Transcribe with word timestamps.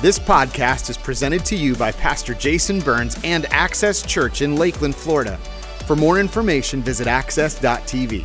This 0.00 0.16
podcast 0.16 0.90
is 0.90 0.96
presented 0.96 1.44
to 1.46 1.56
you 1.56 1.74
by 1.74 1.90
Pastor 1.90 2.32
Jason 2.32 2.78
Burns 2.78 3.18
and 3.24 3.46
Access 3.46 4.00
Church 4.00 4.42
in 4.42 4.54
Lakeland, 4.54 4.94
Florida. 4.94 5.36
For 5.86 5.96
more 5.96 6.20
information, 6.20 6.82
visit 6.82 7.08
access.tv. 7.08 8.24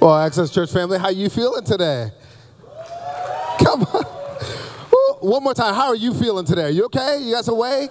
Well, 0.00 0.16
Access 0.16 0.50
Church 0.50 0.72
family, 0.72 0.98
how 0.98 1.10
you 1.10 1.28
feeling 1.28 1.64
today? 1.64 2.12
Come 3.58 3.82
on. 3.82 4.04
One 5.20 5.42
more 5.42 5.54
time. 5.54 5.74
How 5.74 5.88
are 5.88 5.96
you 5.96 6.14
feeling 6.14 6.46
today? 6.46 6.70
You 6.70 6.84
okay? 6.86 7.18
You 7.22 7.34
guys 7.34 7.48
awake? 7.48 7.90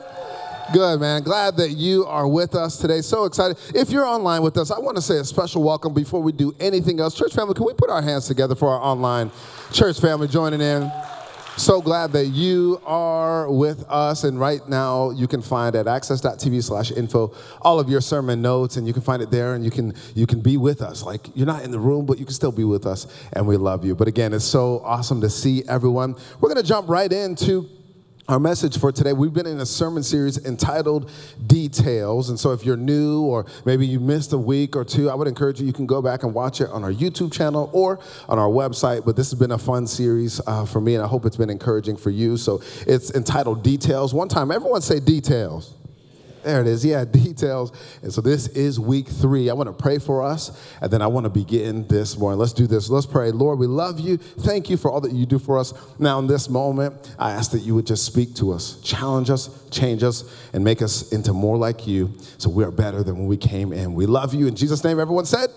Good, 0.72 1.02
man. 1.02 1.24
Glad 1.24 1.58
that 1.58 1.72
you 1.72 2.06
are 2.06 2.28
with 2.28 2.56
us 2.56 2.78
today. 2.78 3.02
So 3.02 3.26
excited. 3.26 3.58
If 3.76 3.90
you're 3.90 4.06
online 4.06 4.42
with 4.42 4.58
us, 4.58 4.72
I 4.72 4.80
want 4.80 4.96
to 4.96 5.02
say 5.02 5.18
a 5.18 5.24
special 5.24 5.62
welcome 5.62 5.94
before 5.94 6.22
we 6.22 6.32
do 6.32 6.56
anything 6.60 7.00
else. 7.00 7.16
Church 7.16 7.34
family, 7.34 7.54
can 7.54 7.66
we 7.66 7.74
put 7.74 7.90
our 7.90 8.02
hands 8.02 8.28
together 8.28 8.56
for 8.56 8.70
our 8.70 8.82
online 8.82 9.30
church 9.72 10.00
family 10.00 10.28
joining 10.28 10.62
in? 10.62 10.90
So 11.58 11.82
glad 11.82 12.14
that 12.14 12.28
you 12.28 12.82
are 12.86 13.52
with 13.52 13.86
us. 13.88 14.24
And 14.24 14.40
right 14.40 14.68
now, 14.68 15.12
you 15.12 15.28
can 15.28 15.42
find 15.42 15.76
at 15.76 15.86
access.tv 15.86 16.64
slash 16.64 16.92
info 16.92 17.36
all 17.62 17.80
of 17.80 17.90
your 17.90 18.02
sermon 18.02 18.42
notes, 18.42 18.78
and 18.78 18.88
you 18.88 18.94
can 18.94 19.04
find 19.04 19.22
it 19.22 19.30
there, 19.30 19.54
and 19.54 19.64
you 19.64 19.70
can, 19.70 19.94
you 20.16 20.26
can 20.26 20.40
be 20.40 20.58
with 20.58 20.82
us. 20.82 21.04
Like, 21.04 21.28
you're 21.36 21.46
not 21.46 21.64
in 21.64 21.72
the 21.72 21.80
room, 21.80 22.08
but 22.08 22.18
you 22.18 22.26
can 22.26 22.34
still 22.34 22.52
be 22.52 22.64
with 22.64 22.88
us, 22.88 23.06
and 23.34 23.46
we 23.46 23.58
love 23.58 23.86
you. 23.86 23.96
But 23.96 24.08
again, 24.08 24.34
it's 24.34 24.46
so 24.46 24.80
awesome 24.84 25.22
to 25.22 25.30
see 25.30 25.64
everyone. 25.68 26.16
We're 26.40 26.50
going 26.50 26.64
to 26.64 26.68
jump 26.68 26.90
right 26.90 27.12
into 27.12 27.70
our 28.30 28.40
message 28.40 28.80
for 28.80 28.92
today, 28.92 29.12
we've 29.12 29.34
been 29.34 29.46
in 29.46 29.60
a 29.60 29.66
sermon 29.66 30.02
series 30.02 30.46
entitled 30.46 31.12
Details. 31.46 32.30
And 32.30 32.40
so, 32.40 32.52
if 32.52 32.66
you're 32.66 32.78
new 32.78 33.22
or 33.24 33.46
maybe 33.66 33.86
you 33.86 34.00
missed 34.00 34.32
a 34.32 34.38
week 34.38 34.78
or 34.78 34.86
two, 34.86 35.10
I 35.10 35.16
would 35.16 35.28
encourage 35.28 35.60
you, 35.60 35.68
you 35.68 35.74
can 35.74 35.86
go 35.86 36.02
back 36.02 36.24
and 36.24 36.34
watch 36.34 36.62
it 36.62 36.70
on 36.70 36.84
our 36.86 36.92
YouTube 36.92 37.34
channel 37.34 37.70
or 37.74 38.00
on 38.30 38.40
our 38.40 38.48
website. 38.48 39.06
But 39.06 39.18
this 39.18 39.30
has 39.32 39.40
been 39.40 39.52
a 39.52 39.58
fun 39.58 39.88
series 39.88 40.40
uh, 40.48 40.66
for 40.66 40.80
me, 40.80 40.96
and 40.96 41.04
I 41.04 41.08
hope 41.08 41.26
it's 41.26 41.36
been 41.36 41.50
encouraging 41.50 41.98
for 41.98 42.12
you. 42.12 42.38
So, 42.38 42.62
it's 42.88 43.12
entitled 43.14 43.62
Details. 43.62 44.14
One 44.14 44.30
time, 44.30 44.52
everyone 44.52 44.82
say 44.82 45.02
Details. 45.02 45.74
There 46.44 46.62
it 46.62 46.68
is. 46.68 46.84
Yeah, 46.84 47.06
details. 47.06 47.72
And 48.02 48.12
so 48.12 48.22
this 48.22 48.48
is 48.50 48.80
week 48.80 49.08
three. 49.08 49.50
I 49.50 49.54
want 49.54 49.68
to 49.68 49.74
pray 49.74 49.98
for 49.98 50.24
us, 50.24 50.52
and 50.82 50.92
then 50.92 51.02
I 51.02 51.08
want 51.08 51.26
to 51.26 51.30
begin 51.30 51.88
this 51.88 52.18
morning. 52.18 52.40
Let's 52.40 52.54
do 52.54 52.68
this. 52.68 52.90
Let's 52.90 53.06
pray. 53.06 53.32
Lord, 53.32 53.60
we 53.60 53.68
love 53.68 54.00
you. 54.00 54.18
Thank 54.18 54.70
you 54.70 54.78
for 54.78 54.92
all 54.92 55.02
that 55.02 55.14
you 55.14 55.26
do 55.26 55.40
for 55.40 55.58
us. 55.58 55.74
Now, 56.00 56.20
in 56.20 56.28
this 56.28 56.50
moment, 56.50 57.16
I 57.18 57.32
ask 57.32 57.52
that 57.52 57.60
you 57.60 57.76
would 57.76 57.88
just 57.88 58.06
speak 58.06 58.36
to 58.36 58.52
us, 58.52 58.80
challenge 58.82 59.30
us, 59.30 59.50
change 59.70 60.04
us, 60.04 60.24
and 60.54 60.64
make 60.64 60.82
us 60.82 61.12
into 61.14 61.34
more 61.34 61.58
like 61.58 61.88
you 61.88 62.14
so 62.38 62.50
we 62.50 62.64
are 62.64 62.72
better 62.72 63.04
than 63.04 63.18
when 63.18 63.28
we 63.28 63.38
came 63.38 63.72
in. 63.72 63.94
We 63.94 64.06
love 64.06 64.34
you. 64.34 64.48
In 64.48 64.56
Jesus' 64.56 64.84
name, 64.84 65.00
everyone 65.00 65.26
said, 65.26 65.50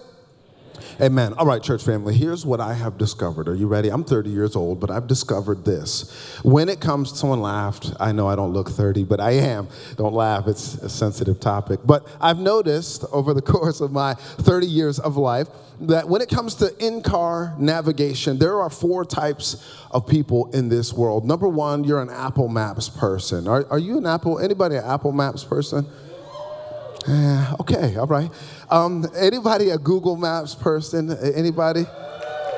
Amen. 1.00 1.34
All 1.34 1.46
right, 1.46 1.62
church 1.62 1.82
family, 1.82 2.14
here's 2.14 2.46
what 2.46 2.60
I 2.60 2.74
have 2.74 2.98
discovered. 2.98 3.48
Are 3.48 3.54
you 3.54 3.66
ready? 3.66 3.88
I'm 3.88 4.04
30 4.04 4.30
years 4.30 4.56
old, 4.56 4.80
but 4.80 4.90
I've 4.90 5.06
discovered 5.06 5.64
this. 5.64 6.38
When 6.42 6.68
it 6.68 6.80
comes, 6.80 7.12
to 7.12 7.18
someone 7.18 7.40
laughed. 7.40 7.92
I 8.00 8.12
know 8.12 8.28
I 8.28 8.36
don't 8.36 8.52
look 8.52 8.70
30, 8.70 9.04
but 9.04 9.20
I 9.20 9.32
am. 9.32 9.68
Don't 9.96 10.14
laugh, 10.14 10.46
it's 10.46 10.74
a 10.76 10.88
sensitive 10.88 11.40
topic. 11.40 11.80
But 11.84 12.06
I've 12.20 12.38
noticed 12.38 13.04
over 13.12 13.34
the 13.34 13.42
course 13.56 13.80
of 13.80 13.92
my 13.92 14.14
30 14.14 14.66
years 14.66 14.98
of 14.98 15.16
life 15.16 15.48
that 15.80 16.08
when 16.08 16.22
it 16.22 16.28
comes 16.28 16.54
to 16.56 16.72
in 16.84 17.02
car 17.02 17.54
navigation, 17.58 18.38
there 18.38 18.60
are 18.60 18.70
four 18.70 19.04
types 19.04 19.62
of 19.90 20.06
people 20.06 20.50
in 20.52 20.68
this 20.68 20.92
world. 20.92 21.24
Number 21.24 21.48
one, 21.48 21.84
you're 21.84 22.00
an 22.00 22.10
Apple 22.10 22.48
Maps 22.48 22.88
person. 22.88 23.46
Are, 23.46 23.66
are 23.70 23.78
you 23.78 23.98
an 23.98 24.06
Apple, 24.06 24.38
anybody 24.38 24.76
an 24.76 24.84
Apple 24.84 25.12
Maps 25.12 25.44
person? 25.44 25.86
Uh, 27.08 27.56
okay, 27.60 27.96
all 27.96 28.06
right. 28.06 28.30
Um, 28.70 29.06
anybody 29.16 29.70
a 29.70 29.78
Google 29.78 30.16
Maps 30.16 30.54
person? 30.54 31.10
Anybody? 31.10 31.84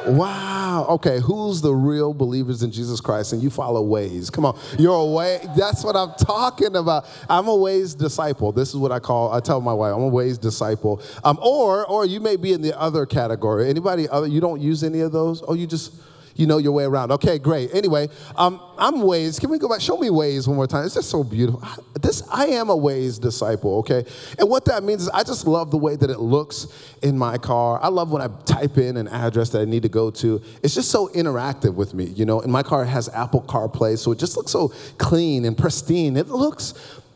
Wow. 0.06 0.86
Okay, 0.88 1.20
who's 1.20 1.60
the 1.60 1.74
real 1.74 2.14
believers 2.14 2.62
in 2.62 2.70
Jesus 2.70 3.00
Christ 3.00 3.34
and 3.34 3.42
you 3.42 3.50
follow 3.50 3.84
Waze? 3.84 4.32
Come 4.32 4.46
on. 4.46 4.58
You're 4.78 4.94
a 4.94 5.04
way. 5.04 5.41
That's 5.56 5.84
what 5.84 5.96
I'm 5.96 6.12
talking 6.14 6.76
about. 6.76 7.06
I'm 7.28 7.46
a 7.46 7.56
Waze 7.56 7.96
disciple. 7.96 8.52
This 8.52 8.70
is 8.70 8.76
what 8.76 8.91
I 8.91 9.00
call 9.00 9.32
I 9.32 9.41
tell 9.41 9.60
my 9.60 9.74
wife, 9.74 9.94
I'm 9.94 10.03
a 10.03 10.10
Waze 10.10 10.41
disciple. 10.41 11.03
Um, 11.25 11.38
or 11.42 11.84
or 11.87 12.06
you 12.06 12.20
may 12.20 12.37
be 12.37 12.53
in 12.53 12.62
the 12.62 12.78
other 12.78 13.04
category. 13.04 13.69
Anybody 13.69 14.08
other 14.08 14.26
you 14.26 14.41
don't 14.41 14.60
use 14.60 14.82
any 14.82 15.00
of 15.00 15.12
those? 15.12 15.42
Oh, 15.47 15.54
you 15.54 15.66
just 15.66 15.92
you 16.38 16.47
know 16.47 16.59
your 16.59 16.72
way 16.72 16.84
around. 16.84 17.10
Okay, 17.10 17.38
great. 17.38 17.75
Anyway, 17.75 18.09
um, 18.37 18.60
I'm 18.78 18.94
Waze. 18.94 19.41
Can 19.41 19.50
we 19.50 19.59
go 19.59 19.69
back? 19.69 19.81
Show 19.81 19.99
me 19.99 20.09
Waze 20.09 20.47
one 20.47 20.56
more 20.56 20.69
time. 20.69 20.87
It's 20.87 20.94
just 20.94 21.10
so 21.10 21.25
beautiful. 21.25 21.62
This 22.00 22.22
I 22.32 22.47
am 22.47 22.71
a 22.71 22.76
Waze 22.76 23.21
disciple. 23.21 23.78
Okay, 23.81 24.04
and 24.38 24.49
what 24.49 24.65
that 24.66 24.84
means 24.84 25.03
is 25.03 25.09
I 25.09 25.25
just 25.25 25.47
love 25.47 25.72
the 25.72 25.76
way 25.76 25.97
that 25.97 26.09
it 26.09 26.21
looks 26.21 26.69
in 27.03 27.19
my 27.19 27.38
car. 27.38 27.81
I 27.82 27.88
love 27.88 28.12
when 28.12 28.22
I 28.22 28.28
type 28.44 28.78
in 28.78 28.97
an 28.97 29.09
address 29.09 29.50
that 29.50 29.62
I 29.62 29.65
need 29.65 29.82
to 29.82 29.88
go 29.88 30.10
to. 30.12 30.41
It's 30.62 30.75
just 30.75 30.93
so 30.93 31.09
interactive 31.09 31.75
with 31.75 31.93
me. 31.93 32.04
You 32.04 32.25
know, 32.25 32.41
and 32.41 32.53
my 32.53 32.62
car 32.62 32.84
has 32.84 33.09
Apple 33.09 33.43
CarPlay, 33.43 33.99
so 33.99 34.12
it 34.12 34.19
just 34.19 34.37
looks 34.37 34.53
so 34.53 34.69
clean 34.97 35.44
and 35.44 35.59
pristine. 35.59 36.16
It 36.16 36.28
looks 36.28 36.75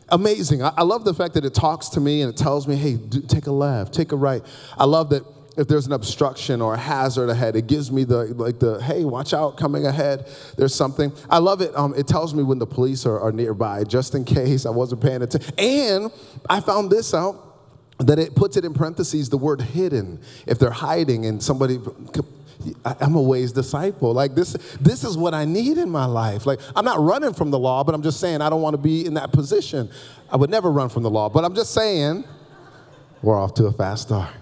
amazing. 0.09 0.63
I, 0.63 0.73
I, 0.77 0.83
love 0.83 1.05
the 1.05 1.13
fact 1.13 1.33
that 1.35 1.45
it 1.45 1.53
talks 1.53 1.87
to 1.89 2.01
me 2.01 2.21
and 2.21 2.31
it 2.31 2.37
tells 2.37 2.67
me, 2.67 2.75
hey, 2.75 2.95
do, 2.95 3.21
take 3.21 3.47
a 3.47 3.51
left, 3.51 3.93
take 3.93 4.11
a 4.11 4.15
right. 4.17 4.43
I 4.77 4.83
love 4.83 5.09
that 5.09 5.23
if 5.55 5.67
there's 5.67 5.85
an 5.85 5.93
obstruction 5.93 6.61
or 6.61 6.73
a 6.73 6.77
hazard 6.77 7.29
ahead, 7.29 7.55
it 7.55 7.67
gives 7.67 7.91
me 7.91 8.03
the 8.03 8.25
like 8.33 8.59
the 8.59 8.81
hey, 8.81 9.05
watch 9.05 9.33
out, 9.33 9.57
coming 9.57 9.85
ahead. 9.85 10.27
There's 10.57 10.73
something. 10.73 11.11
I 11.29 11.37
love 11.37 11.61
it. 11.61 11.75
Um, 11.75 11.93
it 11.95 12.07
tells 12.07 12.33
me 12.33 12.43
when 12.43 12.59
the 12.59 12.65
police 12.65 13.05
are, 13.05 13.19
are 13.19 13.31
nearby, 13.31 13.83
just 13.83 14.15
in 14.15 14.25
case 14.25 14.65
I 14.65 14.71
wasn't 14.71 15.01
paying 15.01 15.21
attention. 15.21 15.53
And 15.57 16.11
I 16.49 16.59
found 16.59 16.89
this 16.89 17.13
out 17.13 17.49
that 17.99 18.19
it 18.19 18.35
puts 18.35 18.57
it 18.57 18.65
in 18.65 18.73
parentheses 18.73 19.29
the 19.29 19.37
word 19.37 19.61
hidden 19.61 20.19
if 20.47 20.59
they're 20.59 20.71
hiding 20.71 21.25
and 21.25 21.41
somebody 21.41 21.79
I'm 22.85 23.15
a 23.15 23.21
Waze 23.21 23.53
disciple. 23.53 24.13
Like 24.13 24.35
this, 24.35 24.53
this 24.79 25.03
is 25.03 25.17
what 25.17 25.33
I 25.33 25.45
need 25.45 25.77
in 25.77 25.89
my 25.89 26.05
life. 26.05 26.45
Like 26.45 26.59
I'm 26.75 26.85
not 26.85 26.99
running 26.99 27.33
from 27.33 27.51
the 27.51 27.59
law, 27.59 27.83
but 27.83 27.93
I'm 27.93 28.03
just 28.03 28.19
saying 28.19 28.41
I 28.41 28.49
don't 28.49 28.61
want 28.61 28.73
to 28.73 28.81
be 28.81 29.05
in 29.05 29.15
that 29.15 29.31
position. 29.31 29.89
I 30.31 30.37
would 30.37 30.49
never 30.49 30.71
run 30.71 30.89
from 30.89 31.03
the 31.03 31.09
law, 31.09 31.29
but 31.29 31.43
I'm 31.43 31.55
just 31.55 31.73
saying 31.73 32.23
we're 33.21 33.39
off 33.39 33.53
to 33.55 33.65
a 33.65 33.71
fast 33.71 34.03
start. 34.03 34.33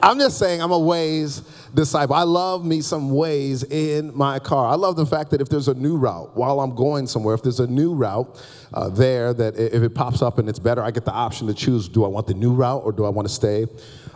I'm 0.00 0.18
just 0.18 0.38
saying 0.38 0.62
I'm 0.62 0.70
a 0.70 0.78
Waze 0.78 1.42
disciple. 1.74 2.14
I 2.14 2.22
love 2.22 2.64
me 2.64 2.80
some 2.80 3.10
Waze 3.10 3.68
in 3.70 4.16
my 4.16 4.38
car. 4.38 4.68
I 4.68 4.76
love 4.76 4.96
the 4.96 5.06
fact 5.06 5.30
that 5.32 5.40
if 5.40 5.48
there's 5.48 5.68
a 5.68 5.74
new 5.74 5.96
route 5.96 6.36
while 6.36 6.60
I'm 6.60 6.74
going 6.74 7.06
somewhere, 7.06 7.34
if 7.34 7.42
there's 7.42 7.60
a 7.60 7.66
new 7.66 7.94
route 7.94 8.40
uh, 8.72 8.88
there 8.90 9.34
that 9.34 9.56
if 9.56 9.82
it 9.82 9.94
pops 9.94 10.22
up 10.22 10.38
and 10.38 10.48
it's 10.48 10.60
better, 10.60 10.82
I 10.82 10.92
get 10.92 11.04
the 11.04 11.12
option 11.12 11.48
to 11.48 11.54
choose 11.54 11.88
do 11.88 12.04
I 12.04 12.08
want 12.08 12.28
the 12.28 12.34
new 12.34 12.52
route 12.52 12.82
or 12.84 12.92
do 12.92 13.04
I 13.04 13.08
want 13.08 13.26
to 13.26 13.34
stay 13.34 13.66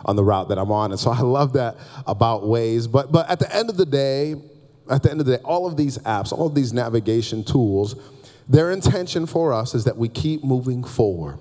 on 0.05 0.15
the 0.15 0.23
route 0.23 0.47
that 0.49 0.57
I'm 0.57 0.71
on? 0.71 0.91
And 0.91 0.99
so 0.99 1.11
I 1.11 1.19
love 1.19 1.53
that 1.53 1.77
about 2.07 2.43
Waze. 2.43 2.89
But, 2.89 3.11
but 3.11 3.29
at 3.29 3.39
the 3.39 3.53
end 3.53 3.69
of 3.69 3.75
the 3.75 3.85
day, 3.85 4.35
at 4.89 5.03
the 5.03 5.11
end 5.11 5.19
of 5.19 5.25
the 5.25 5.37
day, 5.37 5.43
all 5.43 5.67
of 5.67 5.75
these 5.75 5.97
apps, 5.99 6.31
all 6.31 6.47
of 6.47 6.55
these 6.55 6.71
navigation 6.71 7.43
tools, 7.43 7.95
their 8.47 8.71
intention 8.71 9.25
for 9.25 9.51
us 9.51 9.75
is 9.75 9.83
that 9.83 9.97
we 9.97 10.07
keep 10.07 10.43
moving 10.43 10.83
forward 10.83 11.39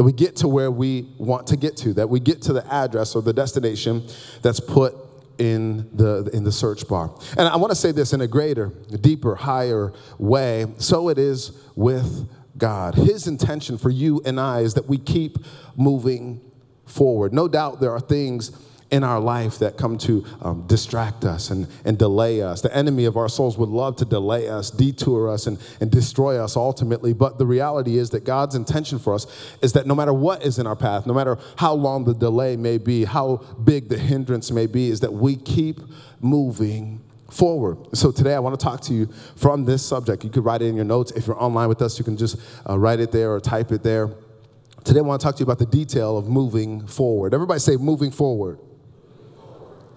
that 0.00 0.04
we 0.04 0.12
get 0.12 0.34
to 0.34 0.48
where 0.48 0.70
we 0.70 1.06
want 1.18 1.46
to 1.46 1.58
get 1.58 1.76
to, 1.76 1.92
that 1.92 2.08
we 2.08 2.18
get 2.18 2.40
to 2.40 2.54
the 2.54 2.66
address 2.72 3.14
or 3.14 3.20
the 3.20 3.34
destination 3.34 4.02
that's 4.40 4.58
put 4.58 4.94
in 5.36 5.94
the, 5.94 6.30
in 6.32 6.42
the 6.42 6.50
search 6.50 6.88
bar. 6.88 7.14
And 7.36 7.46
I 7.46 7.56
want 7.56 7.70
to 7.70 7.76
say 7.76 7.92
this 7.92 8.14
in 8.14 8.22
a 8.22 8.26
greater, 8.26 8.68
deeper, 9.02 9.34
higher 9.34 9.92
way. 10.18 10.64
So 10.78 11.10
it 11.10 11.18
is 11.18 11.52
with 11.76 12.30
God. 12.56 12.94
His 12.94 13.26
intention 13.26 13.76
for 13.76 13.90
you 13.90 14.22
and 14.24 14.40
I 14.40 14.60
is 14.60 14.72
that 14.72 14.86
we 14.86 14.96
keep 14.96 15.36
moving 15.76 16.40
forward. 16.86 17.34
No 17.34 17.46
doubt 17.46 17.82
there 17.82 17.92
are 17.92 18.00
things 18.00 18.52
in 18.90 19.04
our 19.04 19.20
life 19.20 19.58
that 19.60 19.76
come 19.76 19.96
to 19.98 20.24
um, 20.42 20.66
distract 20.66 21.24
us 21.24 21.50
and, 21.50 21.68
and 21.84 21.96
delay 21.96 22.42
us. 22.42 22.60
The 22.60 22.74
enemy 22.76 23.04
of 23.04 23.16
our 23.16 23.28
souls 23.28 23.56
would 23.56 23.68
love 23.68 23.96
to 23.96 24.04
delay 24.04 24.48
us, 24.48 24.70
detour 24.70 25.28
us, 25.28 25.46
and, 25.46 25.58
and 25.80 25.90
destroy 25.90 26.42
us 26.42 26.56
ultimately. 26.56 27.12
But 27.12 27.38
the 27.38 27.46
reality 27.46 27.98
is 27.98 28.10
that 28.10 28.24
God's 28.24 28.56
intention 28.56 28.98
for 28.98 29.14
us 29.14 29.26
is 29.62 29.72
that 29.74 29.86
no 29.86 29.94
matter 29.94 30.12
what 30.12 30.42
is 30.42 30.58
in 30.58 30.66
our 30.66 30.76
path, 30.76 31.06
no 31.06 31.14
matter 31.14 31.38
how 31.56 31.72
long 31.72 32.04
the 32.04 32.14
delay 32.14 32.56
may 32.56 32.78
be, 32.78 33.04
how 33.04 33.36
big 33.62 33.88
the 33.88 33.98
hindrance 33.98 34.50
may 34.50 34.66
be, 34.66 34.88
is 34.88 35.00
that 35.00 35.12
we 35.12 35.36
keep 35.36 35.80
moving 36.20 37.00
forward. 37.30 37.78
So 37.96 38.10
today 38.10 38.34
I 38.34 38.40
want 38.40 38.58
to 38.58 38.64
talk 38.64 38.80
to 38.82 38.92
you 38.92 39.08
from 39.36 39.64
this 39.64 39.86
subject. 39.86 40.24
You 40.24 40.30
could 40.30 40.44
write 40.44 40.62
it 40.62 40.66
in 40.66 40.74
your 40.74 40.84
notes. 40.84 41.12
If 41.12 41.28
you're 41.28 41.40
online 41.40 41.68
with 41.68 41.80
us, 41.80 41.96
you 41.96 42.04
can 42.04 42.16
just 42.16 42.38
uh, 42.68 42.76
write 42.76 42.98
it 42.98 43.12
there 43.12 43.32
or 43.32 43.38
type 43.38 43.70
it 43.70 43.84
there. 43.84 44.10
Today 44.82 44.98
I 44.98 45.02
want 45.02 45.20
to 45.20 45.24
talk 45.24 45.36
to 45.36 45.40
you 45.40 45.44
about 45.44 45.60
the 45.60 45.66
detail 45.66 46.18
of 46.18 46.26
moving 46.26 46.86
forward. 46.88 47.34
Everybody 47.34 47.60
say 47.60 47.76
moving 47.76 48.10
forward. 48.10 48.58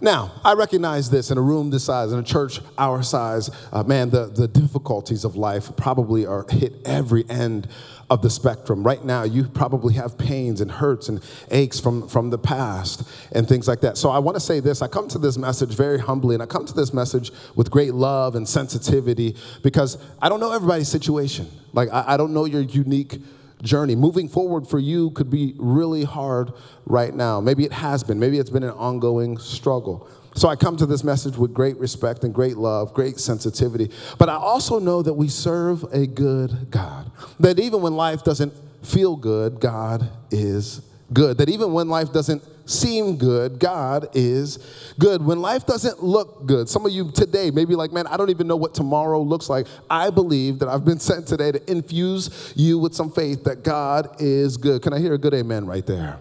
Now, 0.03 0.33
I 0.43 0.51
recognize 0.51 1.09
this 1.09 1.31
in 1.31 1.37
a 1.37 1.41
room 1.41 1.69
this 1.69 1.85
size, 1.85 2.11
in 2.11 2.19
a 2.19 2.23
church 2.23 2.59
our 2.77 3.01
size, 3.03 3.49
uh, 3.71 3.83
man, 3.83 4.09
the, 4.09 4.25
the 4.25 4.49
difficulties 4.49 5.23
of 5.23 5.37
life 5.37 5.73
probably 5.77 6.25
are 6.25 6.45
hit 6.49 6.73
every 6.83 7.23
end 7.29 7.69
of 8.09 8.21
the 8.21 8.29
spectrum. 8.29 8.83
Right 8.83 9.01
now, 9.05 9.23
you 9.23 9.45
probably 9.45 9.93
have 9.93 10.17
pains 10.17 10.59
and 10.59 10.69
hurts 10.69 11.07
and 11.07 11.23
aches 11.51 11.79
from, 11.79 12.09
from 12.09 12.31
the 12.31 12.37
past 12.37 13.07
and 13.31 13.47
things 13.47 13.65
like 13.65 13.79
that. 13.79 13.97
So 13.97 14.09
I 14.09 14.19
want 14.19 14.35
to 14.35 14.41
say 14.41 14.59
this 14.59 14.81
I 14.81 14.89
come 14.89 15.07
to 15.07 15.17
this 15.17 15.37
message 15.37 15.73
very 15.73 15.99
humbly, 15.99 16.35
and 16.35 16.43
I 16.43 16.47
come 16.47 16.65
to 16.65 16.73
this 16.73 16.93
message 16.93 17.31
with 17.55 17.71
great 17.71 17.93
love 17.93 18.35
and 18.35 18.45
sensitivity 18.45 19.37
because 19.61 19.97
I 20.21 20.27
don't 20.27 20.41
know 20.41 20.51
everybody's 20.51 20.89
situation. 20.89 21.49
Like, 21.71 21.87
I, 21.93 22.03
I 22.07 22.17
don't 22.17 22.33
know 22.33 22.43
your 22.43 22.61
unique 22.61 23.19
journey. 23.63 23.95
Moving 23.95 24.29
forward 24.29 24.67
for 24.67 24.77
you 24.77 25.09
could 25.11 25.29
be 25.29 25.55
really 25.57 26.03
hard 26.03 26.51
right 26.85 27.13
now. 27.13 27.41
Maybe 27.41 27.65
it 27.65 27.73
has 27.73 28.03
been. 28.03 28.19
Maybe 28.19 28.37
it's 28.37 28.49
been 28.49 28.63
an 28.63 28.71
ongoing 28.71 29.37
struggle. 29.37 30.07
So 30.35 30.47
I 30.49 30.55
come 30.55 30.77
to 30.77 30.85
this 30.85 31.03
message 31.03 31.37
with 31.37 31.53
great 31.53 31.77
respect 31.77 32.23
and 32.23 32.33
great 32.33 32.57
love, 32.57 32.93
great 32.93 33.19
sensitivity. 33.19 33.91
But 34.17 34.29
I 34.29 34.35
also 34.35 34.79
know 34.79 35.01
that 35.01 35.13
we 35.13 35.27
serve 35.27 35.83
a 35.91 36.07
good 36.07 36.67
God. 36.71 37.11
That 37.39 37.59
even 37.59 37.81
when 37.81 37.95
life 37.95 38.23
doesn't 38.23 38.53
feel 38.83 39.15
good, 39.15 39.59
God 39.59 40.09
is 40.31 40.81
good. 41.11 41.37
That 41.37 41.49
even 41.49 41.71
when 41.73 41.87
life 41.87 42.11
doesn't 42.11 42.43
seem 42.65 43.17
good, 43.17 43.59
God 43.59 44.09
is 44.13 44.59
good. 44.99 45.23
When 45.23 45.41
life 45.41 45.65
doesn't 45.65 46.03
look 46.03 46.45
good, 46.45 46.69
some 46.69 46.85
of 46.85 46.91
you 46.91 47.11
today 47.11 47.51
may 47.51 47.65
be 47.65 47.75
like, 47.75 47.91
man, 47.91 48.07
I 48.07 48.17
don't 48.17 48.29
even 48.29 48.47
know 48.47 48.55
what 48.55 48.73
tomorrow 48.73 49.21
looks 49.21 49.49
like. 49.49 49.67
I 49.89 50.09
believe 50.09 50.59
that 50.59 50.69
I've 50.69 50.85
been 50.85 50.99
sent 50.99 51.27
today 51.27 51.51
to 51.51 51.71
infuse 51.71 52.53
you 52.55 52.79
with 52.79 52.93
some 52.93 53.11
faith 53.11 53.43
that 53.43 53.63
God 53.63 54.15
is 54.19 54.57
good. 54.57 54.81
Can 54.81 54.93
I 54.93 54.99
hear 54.99 55.13
a 55.13 55.17
good 55.17 55.33
amen 55.33 55.65
right 55.65 55.85
there? 55.85 56.19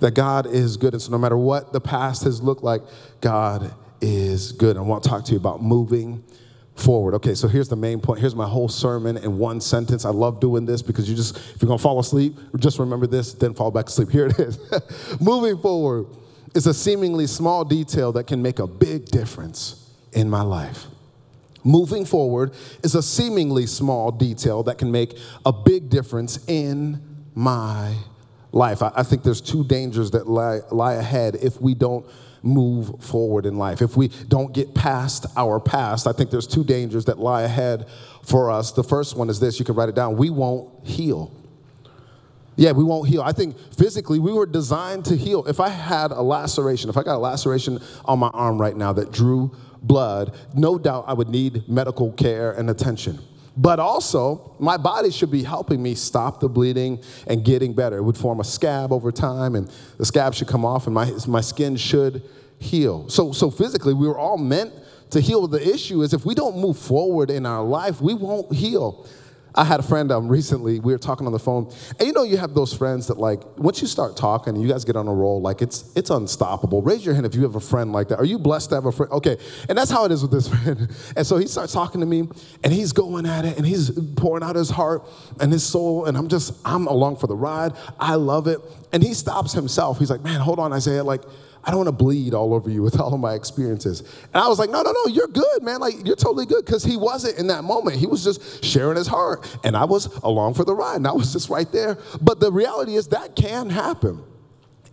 That 0.00 0.14
God 0.14 0.46
is 0.46 0.76
good. 0.76 0.94
And 0.94 1.02
so 1.02 1.12
no 1.12 1.18
matter 1.18 1.36
what 1.36 1.72
the 1.72 1.80
past 1.80 2.24
has 2.24 2.42
looked 2.42 2.64
like, 2.64 2.82
God 3.20 3.72
is 4.00 4.52
good. 4.52 4.76
I 4.76 4.80
want 4.80 5.04
to 5.04 5.08
talk 5.08 5.24
to 5.26 5.32
you 5.32 5.38
about 5.38 5.62
moving 5.62 6.24
forward. 6.82 7.14
Okay, 7.14 7.34
so 7.34 7.48
here's 7.48 7.68
the 7.68 7.76
main 7.76 8.00
point. 8.00 8.20
Here's 8.20 8.34
my 8.34 8.46
whole 8.46 8.68
sermon 8.68 9.16
in 9.16 9.38
one 9.38 9.60
sentence. 9.60 10.04
I 10.04 10.10
love 10.10 10.40
doing 10.40 10.66
this 10.66 10.82
because 10.82 11.08
you 11.08 11.16
just, 11.16 11.36
if 11.36 11.62
you're 11.62 11.68
gonna 11.68 11.78
fall 11.78 11.98
asleep, 11.98 12.36
just 12.58 12.78
remember 12.78 13.06
this, 13.06 13.32
then 13.32 13.54
fall 13.54 13.70
back 13.70 13.86
asleep. 13.86 14.10
Here 14.12 14.26
it 14.26 14.38
is. 14.38 14.58
Moving 15.20 15.58
forward 15.58 16.06
is 16.54 16.66
a 16.66 16.74
seemingly 16.74 17.26
small 17.26 17.64
detail 17.64 18.12
that 18.12 18.26
can 18.26 18.42
make 18.42 18.58
a 18.58 18.66
big 18.66 19.06
difference 19.06 19.90
in 20.12 20.28
my 20.28 20.42
life. 20.42 20.86
Moving 21.64 22.04
forward 22.04 22.52
is 22.82 22.94
a 22.94 23.02
seemingly 23.02 23.66
small 23.66 24.10
detail 24.10 24.62
that 24.64 24.78
can 24.78 24.90
make 24.90 25.16
a 25.46 25.52
big 25.52 25.88
difference 25.88 26.44
in 26.48 27.00
my 27.34 27.94
life. 28.50 28.82
I, 28.82 28.92
I 28.96 29.02
think 29.02 29.22
there's 29.22 29.40
two 29.40 29.64
dangers 29.64 30.10
that 30.10 30.28
lie, 30.28 30.60
lie 30.70 30.94
ahead 30.94 31.36
if 31.36 31.60
we 31.60 31.74
don't 31.74 32.04
move 32.42 33.02
forward 33.02 33.46
in 33.46 33.56
life. 33.56 33.82
If 33.82 33.96
we 33.96 34.08
don't 34.08 34.52
get 34.52 34.74
past 34.74 35.26
our 35.36 35.60
past, 35.60 36.06
I 36.06 36.12
think 36.12 36.30
there's 36.30 36.46
two 36.46 36.64
dangers 36.64 37.04
that 37.06 37.18
lie 37.18 37.42
ahead 37.42 37.86
for 38.22 38.50
us. 38.50 38.72
The 38.72 38.84
first 38.84 39.16
one 39.16 39.30
is 39.30 39.40
this 39.40 39.58
you 39.58 39.64
can 39.64 39.74
write 39.74 39.88
it 39.88 39.94
down 39.94 40.16
we 40.16 40.30
won't 40.30 40.86
heal. 40.86 41.32
Yeah, 42.56 42.72
we 42.72 42.84
won't 42.84 43.08
heal. 43.08 43.22
I 43.22 43.32
think 43.32 43.56
physically 43.76 44.18
we 44.18 44.32
were 44.32 44.46
designed 44.46 45.06
to 45.06 45.16
heal. 45.16 45.46
If 45.46 45.58
I 45.58 45.68
had 45.68 46.10
a 46.10 46.20
laceration, 46.20 46.90
if 46.90 46.96
I 46.96 47.02
got 47.02 47.16
a 47.16 47.18
laceration 47.18 47.80
on 48.04 48.18
my 48.18 48.28
arm 48.28 48.60
right 48.60 48.76
now 48.76 48.92
that 48.92 49.10
drew 49.10 49.56
blood, 49.82 50.34
no 50.54 50.78
doubt 50.78 51.04
I 51.06 51.14
would 51.14 51.28
need 51.28 51.68
medical 51.68 52.12
care 52.12 52.52
and 52.52 52.68
attention. 52.68 53.18
But 53.56 53.78
also, 53.78 54.54
my 54.58 54.76
body 54.76 55.10
should 55.10 55.30
be 55.30 55.42
helping 55.42 55.82
me 55.82 55.94
stop 55.94 56.40
the 56.40 56.48
bleeding 56.48 57.02
and 57.26 57.44
getting 57.44 57.74
better. 57.74 57.98
It 57.98 58.02
would 58.02 58.16
form 58.16 58.40
a 58.40 58.44
scab 58.44 58.92
over 58.92 59.12
time, 59.12 59.54
and 59.54 59.70
the 59.98 60.06
scab 60.06 60.34
should 60.34 60.48
come 60.48 60.64
off, 60.64 60.86
and 60.86 60.94
my, 60.94 61.10
my 61.26 61.42
skin 61.42 61.76
should 61.76 62.22
heal. 62.58 63.08
So, 63.08 63.32
so 63.32 63.50
physically, 63.50 63.92
we 63.92 64.08
were 64.08 64.18
all 64.18 64.38
meant 64.38 64.72
to 65.10 65.20
heal. 65.20 65.46
The 65.46 65.62
issue 65.62 66.02
is 66.02 66.14
if 66.14 66.24
we 66.24 66.34
don't 66.34 66.56
move 66.58 66.78
forward 66.78 67.30
in 67.30 67.44
our 67.44 67.62
life, 67.62 68.00
we 68.00 68.14
won't 68.14 68.52
heal. 68.54 69.06
I 69.54 69.64
had 69.64 69.80
a 69.80 69.82
friend 69.82 70.10
um, 70.10 70.28
recently, 70.28 70.80
we 70.80 70.92
were 70.92 70.98
talking 70.98 71.26
on 71.26 71.32
the 71.32 71.38
phone, 71.38 71.70
and 71.98 72.06
you 72.06 72.12
know, 72.12 72.22
you 72.22 72.36
have 72.38 72.54
those 72.54 72.72
friends 72.72 73.06
that, 73.08 73.18
like, 73.18 73.42
once 73.58 73.80
you 73.82 73.86
start 73.86 74.16
talking 74.16 74.56
you 74.56 74.68
guys 74.68 74.84
get 74.84 74.96
on 74.96 75.08
a 75.08 75.12
roll, 75.12 75.40
like, 75.40 75.60
it's, 75.60 75.92
it's 75.96 76.10
unstoppable. 76.10 76.82
Raise 76.82 77.04
your 77.04 77.14
hand 77.14 77.26
if 77.26 77.34
you 77.34 77.42
have 77.42 77.54
a 77.54 77.60
friend 77.60 77.92
like 77.92 78.08
that. 78.08 78.18
Are 78.18 78.24
you 78.24 78.38
blessed 78.38 78.70
to 78.70 78.76
have 78.76 78.86
a 78.86 78.92
friend? 78.92 79.12
Okay, 79.12 79.36
and 79.68 79.76
that's 79.76 79.90
how 79.90 80.04
it 80.04 80.12
is 80.12 80.22
with 80.22 80.30
this 80.30 80.48
friend. 80.62 80.90
And 81.16 81.26
so 81.26 81.36
he 81.36 81.46
starts 81.46 81.72
talking 81.72 82.00
to 82.00 82.06
me, 82.06 82.28
and 82.64 82.72
he's 82.72 82.92
going 82.92 83.26
at 83.26 83.44
it, 83.44 83.56
and 83.56 83.66
he's 83.66 83.90
pouring 84.16 84.42
out 84.42 84.56
his 84.56 84.70
heart 84.70 85.02
and 85.40 85.52
his 85.52 85.64
soul, 85.64 86.06
and 86.06 86.16
I'm 86.16 86.28
just, 86.28 86.54
I'm 86.64 86.86
along 86.86 87.16
for 87.16 87.26
the 87.26 87.36
ride. 87.36 87.72
I 87.98 88.14
love 88.14 88.46
it. 88.46 88.58
And 88.92 89.02
he 89.02 89.14
stops 89.14 89.52
himself. 89.52 89.98
He's 89.98 90.10
like, 90.10 90.22
man, 90.22 90.40
hold 90.40 90.58
on, 90.58 90.72
Isaiah, 90.72 91.04
like, 91.04 91.22
I 91.64 91.70
don't 91.70 91.78
want 91.78 91.88
to 91.88 91.92
bleed 91.92 92.34
all 92.34 92.54
over 92.54 92.68
you 92.68 92.82
with 92.82 92.98
all 92.98 93.14
of 93.14 93.20
my 93.20 93.34
experiences. 93.34 94.00
And 94.00 94.42
I 94.42 94.48
was 94.48 94.58
like, 94.58 94.70
no, 94.70 94.82
no, 94.82 94.90
no, 94.90 95.06
you're 95.06 95.28
good, 95.28 95.62
man. 95.62 95.80
Like, 95.80 95.94
you're 96.04 96.16
totally 96.16 96.46
good. 96.46 96.64
Because 96.64 96.82
he 96.82 96.96
wasn't 96.96 97.38
in 97.38 97.46
that 97.48 97.62
moment. 97.62 97.96
He 97.96 98.06
was 98.06 98.24
just 98.24 98.64
sharing 98.64 98.96
his 98.96 99.06
heart. 99.06 99.48
And 99.62 99.76
I 99.76 99.84
was 99.84 100.06
along 100.24 100.54
for 100.54 100.64
the 100.64 100.74
ride. 100.74 100.96
And 100.96 101.06
I 101.06 101.12
was 101.12 101.32
just 101.32 101.48
right 101.50 101.70
there. 101.70 101.98
But 102.20 102.40
the 102.40 102.50
reality 102.50 102.96
is 102.96 103.08
that 103.08 103.36
can 103.36 103.70
happen. 103.70 104.24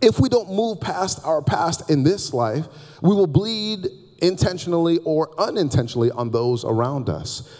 If 0.00 0.20
we 0.20 0.28
don't 0.28 0.50
move 0.50 0.80
past 0.80 1.20
our 1.24 1.42
past 1.42 1.90
in 1.90 2.04
this 2.04 2.32
life, 2.32 2.66
we 3.02 3.14
will 3.14 3.26
bleed 3.26 3.88
intentionally 4.22 4.98
or 4.98 5.30
unintentionally 5.40 6.10
on 6.12 6.30
those 6.30 6.64
around 6.64 7.08
us. 7.08 7.52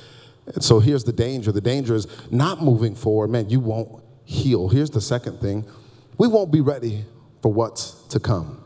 And 0.46 0.62
so 0.62 0.78
here's 0.80 1.04
the 1.04 1.12
danger 1.12 1.52
the 1.52 1.60
danger 1.60 1.94
is 1.94 2.06
not 2.30 2.62
moving 2.62 2.94
forward. 2.94 3.28
Man, 3.28 3.50
you 3.50 3.60
won't 3.60 4.02
heal. 4.24 4.68
Here's 4.68 4.90
the 4.90 5.00
second 5.00 5.40
thing 5.40 5.66
we 6.16 6.28
won't 6.28 6.52
be 6.52 6.60
ready 6.60 7.04
for 7.42 7.52
what's 7.52 7.92
to 8.08 8.20
come. 8.20 8.62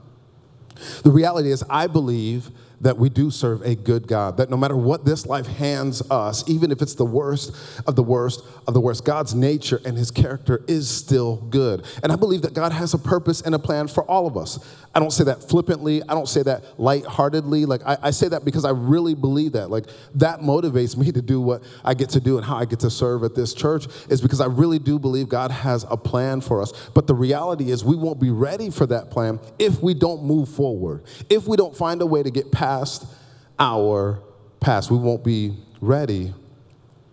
The 1.03 1.11
reality 1.11 1.51
is, 1.51 1.65
I 1.69 1.87
believe 1.87 2.51
that 2.81 2.99
we 2.99 3.09
do 3.09 3.31
serve 3.31 3.63
a 3.63 3.75
good 3.75 4.07
God, 4.07 4.37
that 4.37 4.51
no 4.51 4.57
matter 4.57 4.77
what 4.77 5.05
this 5.05 5.27
life 5.27 5.47
hands 5.47 6.03
us, 6.11 6.45
even 6.49 6.71
if 6.71 6.83
it's 6.83 6.95
the 6.95 7.05
worst 7.05 7.55
of 7.87 7.97
the 7.97 8.03
worst 8.03 8.43
of 8.67 8.75
the 8.75 8.81
worst, 8.81 9.05
God's 9.05 9.35
nature 9.35 9.81
and 9.85 9.97
his 9.97 10.11
character 10.11 10.65
is 10.67 10.89
still 10.89 11.37
good. 11.37 11.85
And 12.03 12.13
I 12.13 12.17
believe 12.17 12.43
that 12.43 12.55
God 12.55 12.73
has 12.73 12.95
a 12.95 12.99
purpose 12.99 13.41
and 13.41 13.55
a 13.55 13.59
plan 13.59 13.89
for 13.89 14.05
all 14.05 14.27
of 14.27 14.37
us. 14.37 14.59
I 14.95 15.01
don't 15.01 15.11
say 15.11 15.25
that 15.25 15.43
flippantly, 15.43 16.03
I 16.03 16.15
don't 16.15 16.29
say 16.29 16.43
that 16.45 16.79
lightheartedly. 16.79 17.67
Like, 17.67 17.83
I, 17.85 17.97
I 18.03 18.11
say 18.11 18.29
that 18.29 18.45
because 18.45 18.65
I 18.65 18.71
really 18.71 19.15
believe 19.15 19.53
that. 19.53 19.71
Like, 19.71 19.87
that 20.15 20.41
motivates 20.41 20.97
me 20.97 21.11
to 21.13 21.23
do 21.23 21.41
what 21.41 21.63
I 21.85 21.95
get 21.95 22.11
to 22.11 22.21
do 22.21 22.37
and 22.37 22.47
how 22.47 22.57
I 22.57 22.65
get 22.65 22.81
to 22.81 22.91
serve 22.91 23.25
at 23.25 23.35
this 23.35 23.55
church, 23.55 23.87
is 24.09 24.21
because 24.21 24.41
I 24.41 24.47
really 24.47 24.79
do 24.79 24.99
believe 24.99 25.29
God 25.29 25.51
has 25.51 25.85
a 25.91 25.97
plan 25.97 26.41
for 26.41 26.63
us. 26.63 26.73
But 26.95 27.07
the 27.07 27.15
reality 27.15 27.71
is, 27.71 27.85
we 27.85 27.97
won't 27.97 28.21
be 28.21 28.31
ready 28.31 28.71
for 28.71 28.87
that 28.87 29.11
plan 29.11 29.41
if 29.59 29.83
we 29.83 29.95
don't 29.95 30.23
move 30.23 30.49
forward, 30.49 31.05
if 31.29 31.47
we 31.47 31.57
don't 31.57 31.77
find 31.77 32.01
a 32.01 32.07
way 32.07 32.23
to 32.23 32.31
get 32.31 32.53
past 32.53 32.64
past 32.65 33.05
our 33.59 34.23
past. 34.59 34.91
We 34.91 34.97
won't 34.97 35.23
be 35.23 35.55
ready 35.83 36.33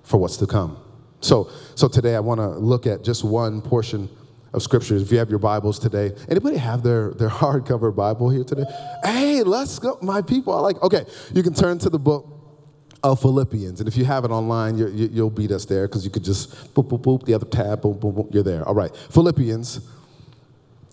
for 0.01 0.15
what's 0.15 0.37
to 0.37 0.47
come. 0.47 0.77
So, 1.19 1.51
so 1.75 1.89
today 1.89 2.15
I 2.15 2.21
want 2.21 2.39
to 2.39 2.47
look 2.47 2.87
at 2.87 3.03
just 3.03 3.25
one 3.25 3.61
portion 3.61 4.09
of 4.53 4.63
scriptures. 4.63 5.01
If 5.01 5.11
you 5.11 5.17
have 5.17 5.29
your 5.29 5.39
Bibles 5.39 5.77
today, 5.77 6.15
anybody 6.29 6.55
have 6.55 6.83
their, 6.83 7.11
their 7.11 7.27
hardcover 7.43 7.93
Bible 7.93 8.29
here 8.29 8.45
today? 8.45 8.63
Hey, 9.03 9.43
let's 9.43 9.77
go, 9.77 9.97
my 10.01 10.21
people. 10.21 10.53
I 10.53 10.61
like, 10.61 10.81
okay, 10.81 11.03
you 11.33 11.43
can 11.43 11.53
turn 11.53 11.77
to 11.79 11.89
the 11.89 11.99
book 11.99 12.27
of 13.03 13.19
Philippians. 13.19 13.81
And 13.81 13.89
if 13.89 13.97
you 13.97 14.05
have 14.05 14.23
it 14.23 14.31
online, 14.31 14.77
you 14.77 15.23
will 15.23 15.29
beat 15.29 15.51
us 15.51 15.65
there 15.65 15.85
because 15.85 16.05
you 16.05 16.11
could 16.11 16.23
just 16.23 16.73
boop, 16.73 16.87
boop, 16.87 17.01
boop, 17.01 17.25
the 17.25 17.33
other 17.33 17.45
tab, 17.45 17.81
boom, 17.81 17.99
boom, 17.99 18.15
boom, 18.15 18.29
you're 18.31 18.43
there. 18.43 18.65
All 18.65 18.75
right, 18.75 18.95
Philippians 18.95 19.81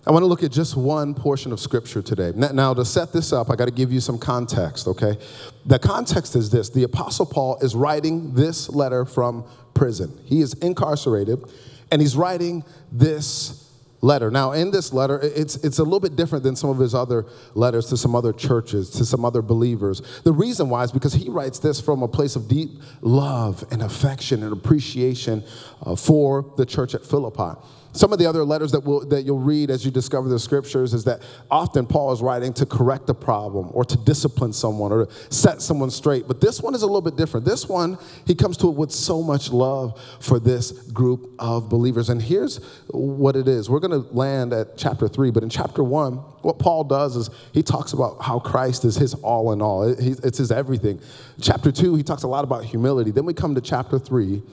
I 0.09 0.11
want 0.11 0.23
to 0.23 0.27
look 0.27 0.41
at 0.41 0.51
just 0.51 0.75
one 0.75 1.13
portion 1.13 1.51
of 1.51 1.59
scripture 1.59 2.01
today. 2.01 2.31
Now, 2.35 2.73
to 2.73 2.83
set 2.83 3.13
this 3.13 3.31
up, 3.31 3.51
I 3.51 3.55
got 3.55 3.65
to 3.65 3.71
give 3.71 3.91
you 3.91 3.99
some 3.99 4.17
context, 4.17 4.87
okay? 4.87 5.19
The 5.67 5.77
context 5.77 6.35
is 6.35 6.49
this 6.49 6.71
the 6.71 6.81
Apostle 6.81 7.27
Paul 7.27 7.59
is 7.61 7.75
writing 7.75 8.33
this 8.33 8.69
letter 8.69 9.05
from 9.05 9.45
prison. 9.75 10.19
He 10.25 10.41
is 10.41 10.55
incarcerated, 10.55 11.43
and 11.91 12.01
he's 12.01 12.17
writing 12.17 12.63
this 12.91 13.71
letter. 14.01 14.31
Now, 14.31 14.53
in 14.53 14.71
this 14.71 14.93
letter, 14.93 15.19
it's, 15.21 15.57
it's 15.57 15.77
a 15.77 15.83
little 15.83 15.99
bit 15.99 16.15
different 16.15 16.43
than 16.43 16.55
some 16.55 16.71
of 16.71 16.79
his 16.79 16.95
other 16.95 17.27
letters 17.53 17.85
to 17.89 17.97
some 17.97 18.15
other 18.15 18.33
churches, 18.33 18.89
to 18.89 19.05
some 19.05 19.23
other 19.23 19.43
believers. 19.43 20.01
The 20.23 20.31
reason 20.31 20.69
why 20.69 20.85
is 20.85 20.91
because 20.91 21.13
he 21.13 21.29
writes 21.29 21.59
this 21.59 21.79
from 21.79 22.01
a 22.01 22.07
place 22.07 22.35
of 22.35 22.47
deep 22.47 22.71
love 23.01 23.63
and 23.69 23.83
affection 23.83 24.41
and 24.41 24.53
appreciation 24.53 25.43
uh, 25.83 25.95
for 25.95 26.51
the 26.57 26.65
church 26.65 26.95
at 26.95 27.05
Philippi. 27.05 27.59
Some 27.91 28.13
of 28.13 28.19
the 28.19 28.27
other 28.27 28.43
letters 28.43 28.71
that, 28.73 28.81
will, 28.81 29.03
that 29.07 29.23
you'll 29.23 29.39
read 29.39 29.71
as 29.71 29.83
you 29.83 29.89
discover 29.89 30.29
the 30.29 30.37
scriptures 30.37 30.93
is 30.93 31.03
that 31.05 31.21
often 31.49 31.87
Paul 31.87 32.11
is 32.11 32.21
writing 32.21 32.53
to 32.53 32.65
correct 32.65 33.09
a 33.09 33.15
problem 33.15 33.69
or 33.73 33.83
to 33.83 33.97
discipline 33.97 34.53
someone 34.53 34.91
or 34.91 35.05
to 35.07 35.33
set 35.33 35.59
someone 35.61 35.89
straight. 35.89 36.27
But 36.27 36.39
this 36.39 36.61
one 36.61 36.75
is 36.75 36.83
a 36.83 36.85
little 36.85 37.01
bit 37.01 37.15
different. 37.15 37.47
This 37.47 37.67
one, 37.67 37.97
he 38.27 38.35
comes 38.35 38.57
to 38.57 38.67
it 38.67 38.75
with 38.75 38.91
so 38.91 39.23
much 39.23 39.51
love 39.51 39.99
for 40.19 40.39
this 40.39 40.71
group 40.71 41.31
of 41.39 41.67
believers. 41.67 42.09
And 42.09 42.21
here's 42.21 42.57
what 42.89 43.35
it 43.35 43.47
is 43.47 43.69
we're 43.71 43.79
going 43.79 44.03
to 44.03 44.07
land 44.13 44.53
at 44.53 44.77
chapter 44.77 45.07
three, 45.07 45.31
but 45.31 45.41
in 45.41 45.49
chapter 45.49 45.83
one, 45.83 46.17
what 46.43 46.59
Paul 46.59 46.83
does 46.83 47.15
is 47.15 47.29
he 47.53 47.63
talks 47.63 47.93
about 47.93 48.21
how 48.21 48.39
Christ 48.39 48.85
is 48.85 48.95
his 48.95 49.15
all 49.15 49.51
in 49.51 49.61
all, 49.61 49.83
it's 49.83 50.37
his 50.37 50.51
everything. 50.51 51.01
Chapter 51.41 51.71
two, 51.71 51.95
he 51.95 52.03
talks 52.03 52.23
a 52.23 52.27
lot 52.27 52.43
about 52.43 52.63
humility. 52.63 53.09
Then 53.09 53.25
we 53.25 53.33
come 53.33 53.55
to 53.55 53.61
chapter 53.61 53.97
three. 53.97 54.43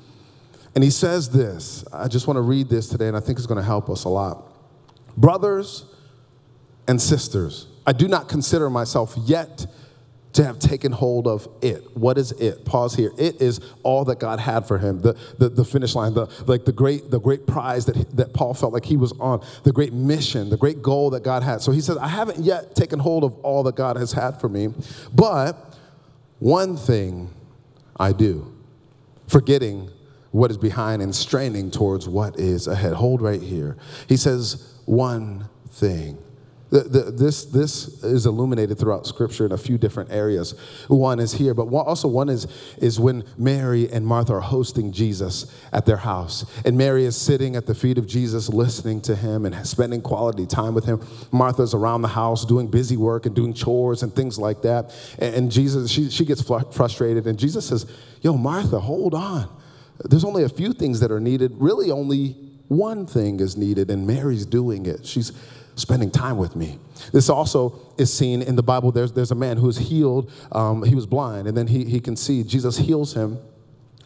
And 0.77 0.85
he 0.85 0.91
says 0.91 1.31
this. 1.31 1.87
I 1.91 2.07
just 2.07 2.27
want 2.27 2.37
to 2.37 2.43
read 2.43 2.69
this 2.69 2.87
today, 2.87 3.09
and 3.09 3.17
I 3.17 3.21
think 3.21 3.39
it's 3.39 3.47
going 3.47 3.57
to 3.57 3.65
help 3.65 3.89
us 3.89 4.05
a 4.05 4.11
lot. 4.11 4.53
Brothers 5.17 5.87
and 6.87 7.01
sisters, 7.01 7.67
I 7.87 7.93
do 7.93 8.07
not 8.07 8.29
consider 8.29 8.69
myself 8.69 9.15
yet 9.25 9.67
to 10.35 10.45
have 10.45 10.59
taken 10.59 10.93
hold 10.93 11.27
of 11.27 11.49
it. 11.63 11.97
What 11.97 12.19
is 12.19 12.33
it? 12.33 12.67
Pause 12.67 12.95
here. 12.95 13.11
It 13.17 13.41
is 13.41 13.59
all 13.85 14.05
that 14.05 14.21
God 14.21 14.39
had 14.39 14.69
for 14.69 14.77
him. 14.77 15.01
The, 15.01 15.17
the, 15.39 15.49
the 15.49 15.65
finish 15.65 15.95
line, 15.95 16.13
the, 16.13 16.27
like 16.47 16.67
the 16.67 16.73
great, 16.73 17.11
the 17.11 17.21
great 17.21 17.47
prize 17.47 17.87
that, 17.87 18.15
that 18.15 18.35
Paul 18.35 18.53
felt 18.53 18.75
like 18.75 18.85
he 18.85 18.99
was 18.99 19.13
on, 19.13 19.43
the 19.63 19.73
great 19.73 19.95
mission, 19.95 20.51
the 20.51 20.59
great 20.59 20.83
goal 20.83 21.09
that 21.11 21.23
God 21.23 21.43
had. 21.43 21.63
So 21.63 21.73
he 21.73 21.81
says, 21.81 21.97
I 21.97 22.09
haven't 22.09 22.41
yet 22.41 22.75
taken 22.75 22.99
hold 22.99 23.25
of 23.25 23.35
all 23.39 23.63
that 23.63 23.77
God 23.77 23.97
has 23.97 24.13
had 24.13 24.39
for 24.43 24.51
me, 24.51 24.69
but 25.15 25.75
one 26.39 26.77
thing 26.77 27.31
I 27.97 28.13
do, 28.13 28.55
forgetting 29.27 29.91
what 30.37 30.51
is 30.51 30.59
behind 30.59 31.01
and 31.01 31.15
straining 31.15 31.71
towards 31.71 32.07
what 32.07 32.39
is 32.39 32.67
ahead. 32.67 32.93
Hold 32.93 33.23
right 33.23 33.41
here. 33.41 33.79
He 34.07 34.19
says, 34.19 34.75
one 34.85 35.49
thing. 35.71 36.19
The, 36.69 36.81
the, 36.81 37.11
this, 37.11 37.45
this 37.45 38.05
is 38.05 38.27
illuminated 38.27 38.79
throughout 38.79 39.07
Scripture 39.07 39.47
in 39.47 39.53
a 39.53 39.57
few 39.57 39.79
different 39.79 40.11
areas. 40.11 40.53
One 40.89 41.21
is 41.21 41.33
here, 41.33 41.55
but 41.55 41.69
one, 41.69 41.87
also 41.87 42.07
one 42.07 42.29
is, 42.29 42.49
is 42.79 43.01
when 43.01 43.25
Mary 43.39 43.89
and 43.91 44.07
Martha 44.07 44.35
are 44.35 44.41
hosting 44.41 44.93
Jesus 44.93 45.59
at 45.73 45.87
their 45.87 45.97
house. 45.97 46.45
And 46.67 46.77
Mary 46.77 47.07
is 47.07 47.17
sitting 47.17 47.57
at 47.57 47.65
the 47.65 47.75
feet 47.75 47.97
of 47.97 48.07
Jesus, 48.07 48.51
listening 48.51 49.01
to 49.03 49.17
him 49.17 49.47
and 49.47 49.67
spending 49.67 50.03
quality 50.03 50.45
time 50.45 50.75
with 50.75 50.85
him. 50.85 51.01
Martha's 51.33 51.73
around 51.73 52.03
the 52.03 52.09
house 52.09 52.45
doing 52.45 52.67
busy 52.67 52.99
work 52.99 53.25
and 53.25 53.35
doing 53.35 53.55
chores 53.55 54.03
and 54.03 54.15
things 54.15 54.39
like 54.39 54.61
that. 54.63 54.95
And, 55.19 55.35
and 55.35 55.51
Jesus, 55.51 55.91
she, 55.91 56.11
she 56.11 56.27
gets 56.27 56.43
fl- 56.43 56.59
frustrated, 56.59 57.27
and 57.27 57.39
Jesus 57.39 57.69
says, 57.69 57.87
Yo, 58.21 58.37
Martha, 58.37 58.81
hold 58.81 59.15
on. 59.15 59.56
There's 60.05 60.25
only 60.25 60.45
a 60.45 60.49
few 60.49 60.73
things 60.73 61.01
that 61.01 61.11
are 61.11 61.21
needed. 61.21 61.53
Really, 61.57 61.91
only 61.91 62.33
one 62.69 63.07
thing 63.07 63.41
is 63.41 63.57
needed, 63.57 63.91
and 63.91 64.07
Mary's 64.07 64.47
doing 64.47 64.87
it. 64.87 65.07
She's 65.07 65.33
spending 65.77 66.11
time 66.11 66.37
with 66.37 66.57
me. 66.57 66.79
This 67.13 67.29
also 67.29 67.79
is 67.99 68.13
seen 68.13 68.43
in 68.43 68.57
the 68.57 68.63
Bible. 68.63 68.93
There's, 68.93 69.13
there's 69.13 69.31
a 69.31 69.37
man 69.37 69.57
who 69.57 69.69
is 69.69 69.77
healed. 69.77 70.33
Um, 70.53 70.83
he 70.83 70.95
was 70.95 71.07
blind, 71.07 71.47
and 71.47 71.57
then 71.57 71.67
he, 71.67 71.85
he 71.85 72.01
can 72.01 72.17
see. 72.17 72.43
Jesus 72.43 72.77
heals 72.77 73.15
him. 73.15 73.39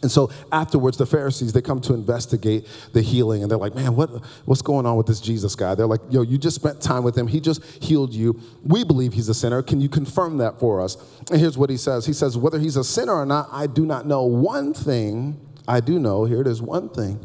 And 0.02 0.10
so 0.10 0.30
afterwards, 0.50 0.96
the 0.96 1.04
Pharisees, 1.04 1.52
they 1.52 1.60
come 1.60 1.80
to 1.82 1.92
investigate 1.92 2.66
the 2.92 3.02
healing, 3.02 3.42
and 3.42 3.50
they're 3.50 3.58
like, 3.58 3.74
man, 3.74 3.94
what, 3.94 4.08
what's 4.46 4.62
going 4.62 4.86
on 4.86 4.96
with 4.96 5.06
this 5.06 5.20
Jesus 5.20 5.54
guy? 5.54 5.74
They're 5.74 5.86
like, 5.86 6.00
yo, 6.08 6.22
you 6.22 6.38
just 6.38 6.56
spent 6.56 6.80
time 6.80 7.04
with 7.04 7.16
him. 7.16 7.26
He 7.26 7.38
just 7.38 7.62
healed 7.82 8.14
you. 8.14 8.40
We 8.64 8.82
believe 8.82 9.12
he's 9.12 9.28
a 9.28 9.34
sinner. 9.34 9.62
Can 9.62 9.80
you 9.80 9.90
confirm 9.90 10.38
that 10.38 10.58
for 10.58 10.80
us? 10.80 10.96
And 11.30 11.38
here's 11.38 11.58
what 11.58 11.70
he 11.70 11.76
says 11.76 12.06
He 12.06 12.14
says, 12.14 12.36
whether 12.36 12.58
he's 12.58 12.76
a 12.76 12.84
sinner 12.84 13.12
or 13.12 13.26
not, 13.26 13.48
I 13.52 13.66
do 13.66 13.84
not 13.84 14.06
know. 14.06 14.24
One 14.24 14.72
thing 14.72 15.38
I 15.70 15.78
do 15.78 16.00
know, 16.00 16.24
here 16.24 16.40
it 16.40 16.48
is, 16.48 16.60
one 16.60 16.88
thing. 16.88 17.24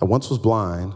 I 0.00 0.04
once 0.04 0.30
was 0.30 0.38
blind, 0.38 0.94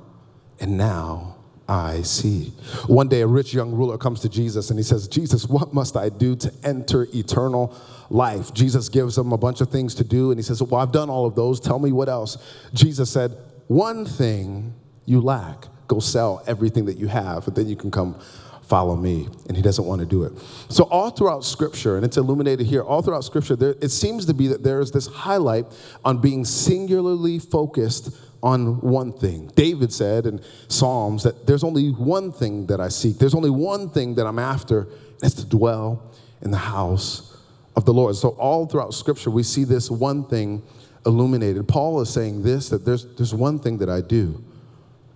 and 0.61 0.79
now 0.79 1.37
I 1.69 2.03
see. 2.03 2.53
One 2.87 3.09
day, 3.09 3.23
a 3.23 3.27
rich 3.27 3.53
young 3.53 3.73
ruler 3.73 3.99
comes 3.99 4.21
to 4.21 4.29
Jesus 4.29 4.71
and 4.71 4.79
he 4.79 4.85
says, 4.85 5.09
Jesus, 5.09 5.49
what 5.49 5.75
must 5.75 5.97
I 5.97 6.11
do 6.11 6.37
to 6.37 6.53
enter 6.63 7.09
eternal 7.13 7.77
life? 8.09 8.55
Jesus 8.55 8.89
gives 8.89 9.19
him 9.19 9.33
a 9.33 9.37
bunch 9.37 9.61
of 9.61 9.69
things 9.69 9.97
to 9.97 10.05
do 10.05 10.31
and 10.31 10.39
he 10.39 10.45
says, 10.45 10.63
Well, 10.63 10.81
I've 10.81 10.93
done 10.93 11.11
all 11.11 11.27
of 11.27 11.35
those. 11.35 11.59
Tell 11.59 11.81
me 11.81 11.91
what 11.91 12.09
else. 12.09 12.39
Jesus 12.73 13.11
said, 13.11 13.37
One 13.67 14.05
thing 14.07 14.73
you 15.07 15.21
lack. 15.21 15.67
Go 15.89 15.99
sell 15.99 16.43
everything 16.47 16.85
that 16.87 16.99
you 16.99 17.07
have, 17.07 17.47
and 17.47 17.57
then 17.57 17.69
you 17.69 17.77
can 17.77 17.93
come 17.93 18.19
follow 18.69 18.97
me. 18.97 19.29
And 19.49 19.57
he 19.57 19.63
doesn't 19.63 19.85
want 19.85 20.01
to 20.01 20.07
do 20.07 20.25
it. 20.25 20.33
So, 20.69 20.85
all 20.85 21.11
throughout 21.11 21.45
Scripture, 21.45 21.97
and 21.97 22.05
it's 22.05 22.17
illuminated 22.17 22.67
here, 22.67 22.83
all 22.83 23.03
throughout 23.03 23.25
Scripture, 23.25 23.57
there, 23.57 23.75
it 23.81 23.91
seems 23.91 24.27
to 24.27 24.35
be 24.35 24.49
that 24.49 24.63
there 24.63 24.81
is 24.81 24.91
this 24.91 25.07
highlight 25.07 25.67
on 26.05 26.19
being 26.19 26.45
singularly 26.45 27.39
focused 27.39 28.11
on 28.43 28.81
one 28.81 29.13
thing. 29.13 29.51
David 29.55 29.93
said 29.93 30.27
in 30.27 30.41
Psalms 30.69 31.23
that 31.23 31.47
there's 31.47 31.65
only 31.65 31.91
one 31.91 32.33
thing 32.33 32.67
that 32.67 32.81
I 32.81 32.89
seek, 32.89 33.19
there's 33.19 33.35
only 33.35 33.51
one 33.51 33.91
thing 33.91 34.15
that 34.17 34.27
I'm 34.27 34.39
after, 34.39 34.81
and 34.81 35.23
it's 35.23 35.35
to 35.35 35.47
dwell 35.47 36.13
in 36.43 36.51
the 36.51 36.59
house 36.59 37.37
of 37.77 37.85
the 37.85 37.93
Lord. 37.93 38.17
So, 38.17 38.31
all 38.31 38.67
throughout 38.67 38.95
Scripture, 38.95 39.31
we 39.31 39.43
see 39.43 39.65
this 39.65 39.91
one 39.91 40.27
thing 40.27 40.63
illuminated. 41.07 41.69
Paul 41.69 42.01
is 42.01 42.11
saying 42.11 42.43
this 42.43 42.69
that 42.71 42.85
there's, 42.85 43.07
there's 43.15 43.35
one 43.35 43.59
thing 43.61 43.79
that 43.79 43.89
I 43.89 44.01
do. 44.01 44.43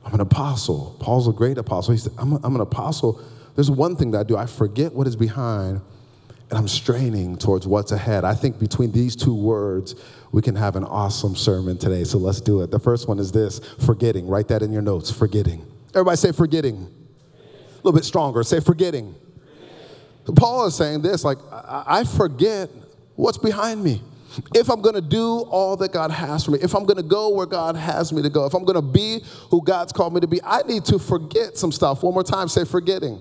I'm 0.04 0.14
an 0.14 0.20
apostle. 0.20 0.96
Paul's 1.00 1.28
a 1.28 1.32
great 1.32 1.58
apostle. 1.58 1.92
He 1.92 1.98
said, 1.98 2.12
I'm, 2.16 2.32
a, 2.32 2.40
I'm 2.42 2.54
an 2.54 2.60
apostle. 2.60 3.20
There's 3.54 3.70
one 3.70 3.96
thing 3.96 4.12
that 4.12 4.18
I 4.18 4.22
do. 4.22 4.36
I 4.36 4.46
forget 4.46 4.92
what 4.94 5.06
is 5.06 5.16
behind 5.16 5.80
and 6.50 6.58
I'm 6.58 6.68
straining 6.68 7.36
towards 7.36 7.66
what's 7.66 7.92
ahead. 7.92 8.24
I 8.24 8.34
think 8.34 8.58
between 8.58 8.90
these 8.90 9.14
two 9.14 9.34
words, 9.34 9.94
we 10.32 10.42
can 10.42 10.56
have 10.56 10.74
an 10.74 10.84
awesome 10.84 11.36
sermon 11.36 11.78
today. 11.78 12.02
So 12.02 12.18
let's 12.18 12.40
do 12.40 12.60
it. 12.62 12.72
The 12.72 12.78
first 12.80 13.06
one 13.06 13.20
is 13.20 13.30
this 13.30 13.60
forgetting. 13.78 14.26
Write 14.26 14.48
that 14.48 14.62
in 14.62 14.72
your 14.72 14.82
notes 14.82 15.10
forgetting. 15.12 15.64
Everybody 15.90 16.16
say 16.16 16.32
forgetting. 16.32 16.76
A 16.76 17.76
little 17.84 17.92
bit 17.92 18.04
stronger. 18.04 18.42
Say 18.42 18.58
forgetting. 18.58 19.14
Paul 20.36 20.66
is 20.66 20.74
saying 20.74 21.02
this 21.02 21.24
like, 21.24 21.38
I 21.52 22.04
forget 22.04 22.68
what's 23.14 23.38
behind 23.38 23.82
me. 23.82 24.02
If 24.54 24.70
I'm 24.70 24.80
gonna 24.80 25.00
do 25.00 25.40
all 25.50 25.76
that 25.76 25.92
God 25.92 26.10
has 26.10 26.44
for 26.44 26.52
me, 26.52 26.58
if 26.62 26.74
I'm 26.74 26.84
gonna 26.84 27.02
go 27.02 27.30
where 27.30 27.46
God 27.46 27.74
has 27.74 28.12
me 28.12 28.22
to 28.22 28.30
go, 28.30 28.46
if 28.46 28.54
I'm 28.54 28.64
gonna 28.64 28.82
be 28.82 29.22
who 29.50 29.62
God's 29.62 29.92
called 29.92 30.14
me 30.14 30.20
to 30.20 30.28
be, 30.28 30.40
I 30.44 30.62
need 30.62 30.84
to 30.86 31.00
forget 31.00 31.56
some 31.56 31.72
stuff. 31.72 32.02
One 32.04 32.14
more 32.14 32.22
time, 32.22 32.48
say 32.48 32.64
forgetting 32.64 33.20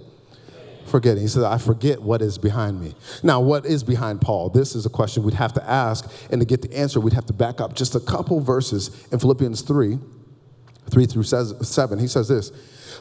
forgetting. 0.90 1.22
He 1.22 1.30
says, 1.30 1.44
I 1.44 1.58
forget 1.58 2.02
what 2.02 2.22
is 2.22 2.38
behind 2.38 2.82
me. 2.82 2.96
Now, 3.24 3.40
what 3.40 3.66
is 3.66 3.84
behind 3.84 4.22
Paul? 4.22 4.50
This 4.50 4.76
is 4.76 4.86
a 4.86 4.90
question 4.90 5.24
we'd 5.24 5.36
have 5.36 5.54
to 5.54 5.64
ask. 5.70 6.12
And 6.32 6.42
to 6.42 6.46
get 6.46 6.62
the 6.62 6.76
answer, 6.76 7.00
we'd 7.00 7.14
have 7.14 7.28
to 7.28 7.34
back 7.34 7.62
up 7.62 7.76
just 7.76 7.96
a 7.96 8.00
couple 8.00 8.40
verses 8.42 9.08
in 9.12 9.20
Philippians 9.20 9.62
3 9.62 10.00
3 10.90 11.06
through 11.06 11.24
7. 11.24 12.00
He 12.00 12.08
says 12.08 12.28
this 12.28 12.52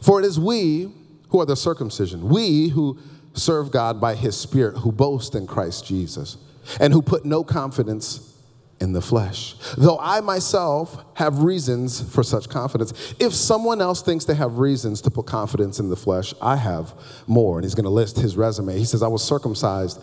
For 0.03 0.21
it 0.21 0.27
is 0.27 0.39
we 0.39 0.93
who 1.31 1.41
are 1.41 1.47
the 1.47 1.57
circumcision, 1.57 2.29
we 2.29 2.69
who 2.69 2.99
serve 3.35 3.71
God 3.71 4.01
by 4.01 4.15
his 4.15 4.37
Spirit, 4.37 4.79
who 4.79 4.93
boast 4.93 5.35
in 5.35 5.47
Christ 5.47 5.87
Jesus, 5.87 6.37
and 6.81 6.93
who 6.93 7.03
put 7.03 7.25
no 7.25 7.45
confidence 7.45 8.38
in 8.81 8.93
the 8.93 9.01
flesh. 9.01 9.55
Though 9.77 9.99
I 9.99 10.21
myself 10.21 11.05
have 11.15 11.43
reasons 11.43 12.01
for 12.01 12.23
such 12.23 12.49
confidence. 12.49 13.15
If 13.19 13.35
someone 13.35 13.81
else 13.81 14.03
thinks 14.03 14.25
they 14.25 14.35
have 14.35 14.59
reasons 14.59 15.01
to 15.03 15.11
put 15.11 15.27
confidence 15.27 15.81
in 15.81 15.91
the 15.91 15.97
flesh, 15.97 16.33
I 16.41 16.57
have 16.57 16.95
more. 17.27 17.59
And 17.59 17.65
he's 17.65 17.75
going 17.75 17.85
to 17.85 17.91
list 17.91 18.17
his 18.17 18.37
resume. 18.37 18.79
He 18.79 18.85
says, 18.85 19.03
I 19.03 19.09
was 19.09 19.25
circumcised 19.25 20.01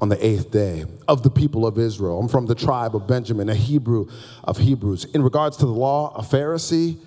on 0.00 0.08
the 0.08 0.24
eighth 0.24 0.50
day 0.50 0.84
of 1.08 1.22
the 1.22 1.30
people 1.30 1.66
of 1.66 1.78
Israel. 1.78 2.20
I'm 2.20 2.28
from 2.28 2.46
the 2.46 2.54
tribe 2.54 2.94
of 2.96 3.06
Benjamin, 3.06 3.48
a 3.48 3.54
Hebrew 3.54 4.08
of 4.44 4.58
Hebrews. 4.58 5.04
In 5.06 5.22
regards 5.22 5.56
to 5.58 5.66
the 5.66 5.72
law, 5.72 6.14
a 6.16 6.22
Pharisee. 6.22 6.98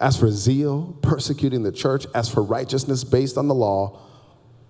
As 0.00 0.18
for 0.18 0.28
zeal, 0.30 0.98
persecuting 1.02 1.62
the 1.62 1.70
church. 1.70 2.06
As 2.14 2.28
for 2.28 2.42
righteousness 2.42 3.04
based 3.04 3.38
on 3.38 3.46
the 3.48 3.54
law, 3.54 4.00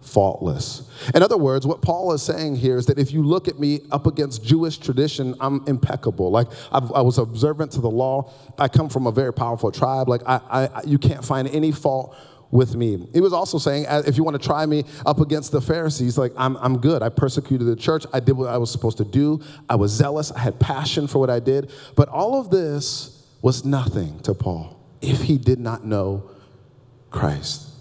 faultless. 0.04 0.90
In 1.14 1.23
other 1.23 1.37
words, 1.37 1.66
what 1.66 1.82
Paul 1.82 2.12
is 2.12 2.23
saying 2.23 2.56
here 2.56 2.76
is 2.76 2.87
that 2.87 2.99
if 2.99 3.12
you 3.12 3.23
look 3.23 3.49
at 3.49 3.58
me 3.58 3.80
up 3.90 4.06
against 4.06 4.44
Jewish 4.44 4.78
tradition, 4.78 5.34
I'm 5.40 5.64
impeccable. 5.66 6.30
Like 6.30 6.49
I've, 6.70 6.92
i 6.92 7.00
was 7.00 7.18
observant 7.18 7.73
to 7.73 7.80
the 7.80 7.90
law. 7.90 8.32
I 8.58 8.68
come 8.68 8.88
from 8.88 9.06
a 9.06 9.12
very 9.12 9.32
powerful 9.32 9.73
tribe. 9.73 10.08
Like 10.08 10.23
I, 10.26 10.40
I, 10.50 10.82
you 10.84 10.99
can't 10.99 11.25
find 11.25 11.49
any 11.49 11.73
fault 11.73 12.16
with 12.50 12.76
me. 12.76 13.08
He 13.12 13.20
was 13.20 13.32
also 13.32 13.58
saying, 13.58 13.87
uh, 13.87 14.02
if 14.06 14.16
you 14.16 14.23
want 14.23 14.40
to 14.40 14.46
try 14.46 14.64
me 14.64 14.84
up 15.04 15.20
against 15.20 15.50
the 15.50 15.61
Pharisees, 15.61 16.16
like 16.16 16.32
I'm, 16.37 16.56
I'm 16.58 16.78
good. 16.78 17.02
I 17.02 17.08
persecuted 17.08 17.66
the 17.66 17.75
church. 17.75 18.06
I 18.12 18.20
did 18.20 18.32
what 18.32 18.49
I 18.49 18.58
was 18.58 18.70
supposed 18.70 18.99
to 18.99 19.04
do. 19.04 19.40
I 19.68 19.75
was 19.75 19.90
zealous. 19.90 20.30
I 20.30 20.38
had 20.38 20.61
passion 20.61 21.08
for 21.08 21.18
what 21.18 21.30
I 21.30 21.40
did. 21.40 21.73
But 21.96 22.08
all 22.11 22.40
of 22.40 22.50
this 22.50 23.26
was 23.42 23.64
nothing 23.64 24.20
to 24.20 24.34
Paul 24.34 24.80
if 25.00 25.23
he 25.23 25.37
did 25.37 25.58
not 25.58 25.84
know 25.84 26.30
Christ. 27.11 27.73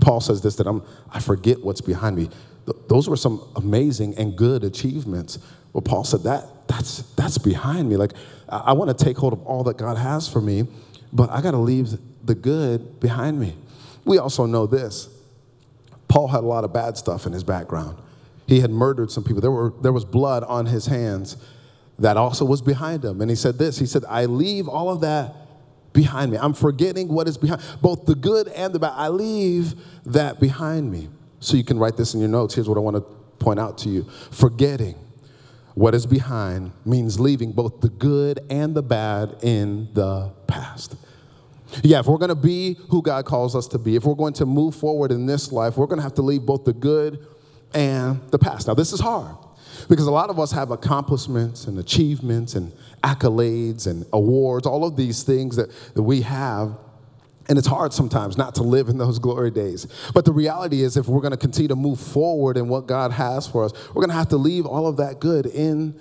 Paul 0.00 0.20
says 0.20 0.40
this 0.42 0.56
that 0.56 0.66
I'm, 0.66 0.82
I 1.10 1.20
forget 1.20 1.62
what's 1.62 1.80
behind 1.80 2.16
me. 2.16 2.28
Th- 2.66 2.78
those 2.88 3.08
were 3.08 3.16
some 3.16 3.42
amazing 3.56 4.16
and 4.16 4.36
good 4.36 4.64
achievements. 4.64 5.38
But 5.72 5.84
Paul 5.84 6.04
said 6.04 6.22
that 6.24 6.68
that's 6.68 7.02
that's 7.14 7.38
behind 7.38 7.88
me. 7.88 7.96
Like 7.96 8.12
I, 8.48 8.58
I 8.58 8.72
want 8.72 8.96
to 8.96 9.04
take 9.04 9.16
hold 9.16 9.32
of 9.32 9.42
all 9.42 9.64
that 9.64 9.76
God 9.76 9.96
has 9.96 10.28
for 10.28 10.40
me, 10.40 10.66
but 11.12 11.30
I 11.30 11.40
got 11.40 11.52
to 11.52 11.58
leave 11.58 11.90
the 12.24 12.34
good 12.34 13.00
behind 13.00 13.38
me. 13.38 13.56
We 14.04 14.18
also 14.18 14.46
know 14.46 14.66
this. 14.66 15.08
Paul 16.08 16.28
had 16.28 16.44
a 16.44 16.46
lot 16.46 16.64
of 16.64 16.72
bad 16.72 16.96
stuff 16.96 17.26
in 17.26 17.32
his 17.32 17.44
background. 17.44 17.96
He 18.46 18.60
had 18.60 18.70
murdered 18.70 19.10
some 19.10 19.24
people. 19.24 19.40
There 19.40 19.50
were 19.50 19.72
there 19.82 19.92
was 19.92 20.04
blood 20.04 20.44
on 20.44 20.66
his 20.66 20.86
hands 20.86 21.36
that 21.98 22.16
also 22.16 22.44
was 22.44 22.60
behind 22.60 23.04
him. 23.04 23.20
And 23.20 23.30
he 23.30 23.36
said 23.36 23.58
this. 23.58 23.78
He 23.78 23.86
said, 23.86 24.04
"I 24.08 24.26
leave 24.26 24.68
all 24.68 24.90
of 24.90 25.00
that 25.00 25.34
behind 25.92 26.32
me. 26.32 26.38
I'm 26.38 26.54
forgetting 26.54 27.08
what 27.08 27.28
is 27.28 27.36
behind, 27.36 27.62
both 27.80 28.06
the 28.06 28.14
good 28.14 28.48
and 28.48 28.74
the 28.74 28.78
bad. 28.78 28.92
I 28.94 29.08
leave 29.08 29.74
that 30.06 30.40
behind 30.40 30.90
me. 30.90 31.08
So 31.40 31.56
you 31.56 31.64
can 31.64 31.78
write 31.78 31.96
this 31.96 32.14
in 32.14 32.20
your 32.20 32.28
notes. 32.28 32.54
Here's 32.54 32.68
what 32.68 32.78
I 32.78 32.80
want 32.80 32.96
to 32.96 33.02
point 33.42 33.58
out 33.58 33.78
to 33.78 33.88
you 33.88 34.04
forgetting 34.30 34.94
what 35.74 35.94
is 35.94 36.06
behind 36.06 36.72
means 36.84 37.18
leaving 37.18 37.52
both 37.52 37.80
the 37.80 37.88
good 37.88 38.40
and 38.50 38.74
the 38.74 38.82
bad 38.82 39.36
in 39.42 39.88
the 39.94 40.32
past. 40.46 40.96
Yeah, 41.82 42.00
if 42.00 42.06
we're 42.06 42.18
going 42.18 42.28
to 42.28 42.34
be 42.34 42.76
who 42.90 43.00
God 43.02 43.24
calls 43.24 43.56
us 43.56 43.66
to 43.68 43.78
be, 43.78 43.96
if 43.96 44.04
we're 44.04 44.14
going 44.14 44.34
to 44.34 44.46
move 44.46 44.74
forward 44.74 45.10
in 45.10 45.24
this 45.24 45.50
life, 45.50 45.78
we're 45.78 45.86
going 45.86 45.98
to 45.98 46.02
have 46.02 46.14
to 46.14 46.22
leave 46.22 46.42
both 46.42 46.64
the 46.64 46.74
good 46.74 47.26
and 47.72 48.20
the 48.30 48.38
past. 48.38 48.68
Now, 48.68 48.74
this 48.74 48.92
is 48.92 49.00
hard 49.00 49.34
because 49.88 50.06
a 50.06 50.10
lot 50.10 50.28
of 50.28 50.38
us 50.38 50.52
have 50.52 50.70
accomplishments 50.70 51.66
and 51.66 51.78
achievements 51.78 52.54
and 52.54 52.72
accolades 53.02 53.86
and 53.86 54.06
awards, 54.12 54.66
all 54.66 54.84
of 54.84 54.96
these 54.96 55.22
things 55.22 55.56
that, 55.56 55.70
that 55.94 56.02
we 56.02 56.22
have. 56.22 56.76
And 57.48 57.58
it's 57.58 57.66
hard 57.66 57.92
sometimes 57.92 58.38
not 58.38 58.54
to 58.56 58.62
live 58.62 58.88
in 58.88 58.98
those 58.98 59.18
glory 59.18 59.50
days. 59.50 59.86
But 60.14 60.24
the 60.24 60.32
reality 60.32 60.82
is, 60.82 60.96
if 60.96 61.08
we're 61.08 61.20
going 61.20 61.32
to 61.32 61.36
continue 61.36 61.68
to 61.68 61.76
move 61.76 62.00
forward 62.00 62.56
in 62.56 62.68
what 62.68 62.86
God 62.86 63.10
has 63.10 63.48
for 63.48 63.64
us, 63.64 63.72
we're 63.88 64.02
going 64.02 64.10
to 64.10 64.14
have 64.14 64.28
to 64.28 64.36
leave 64.36 64.64
all 64.64 64.86
of 64.86 64.98
that 64.98 65.18
good 65.18 65.46
in 65.46 65.98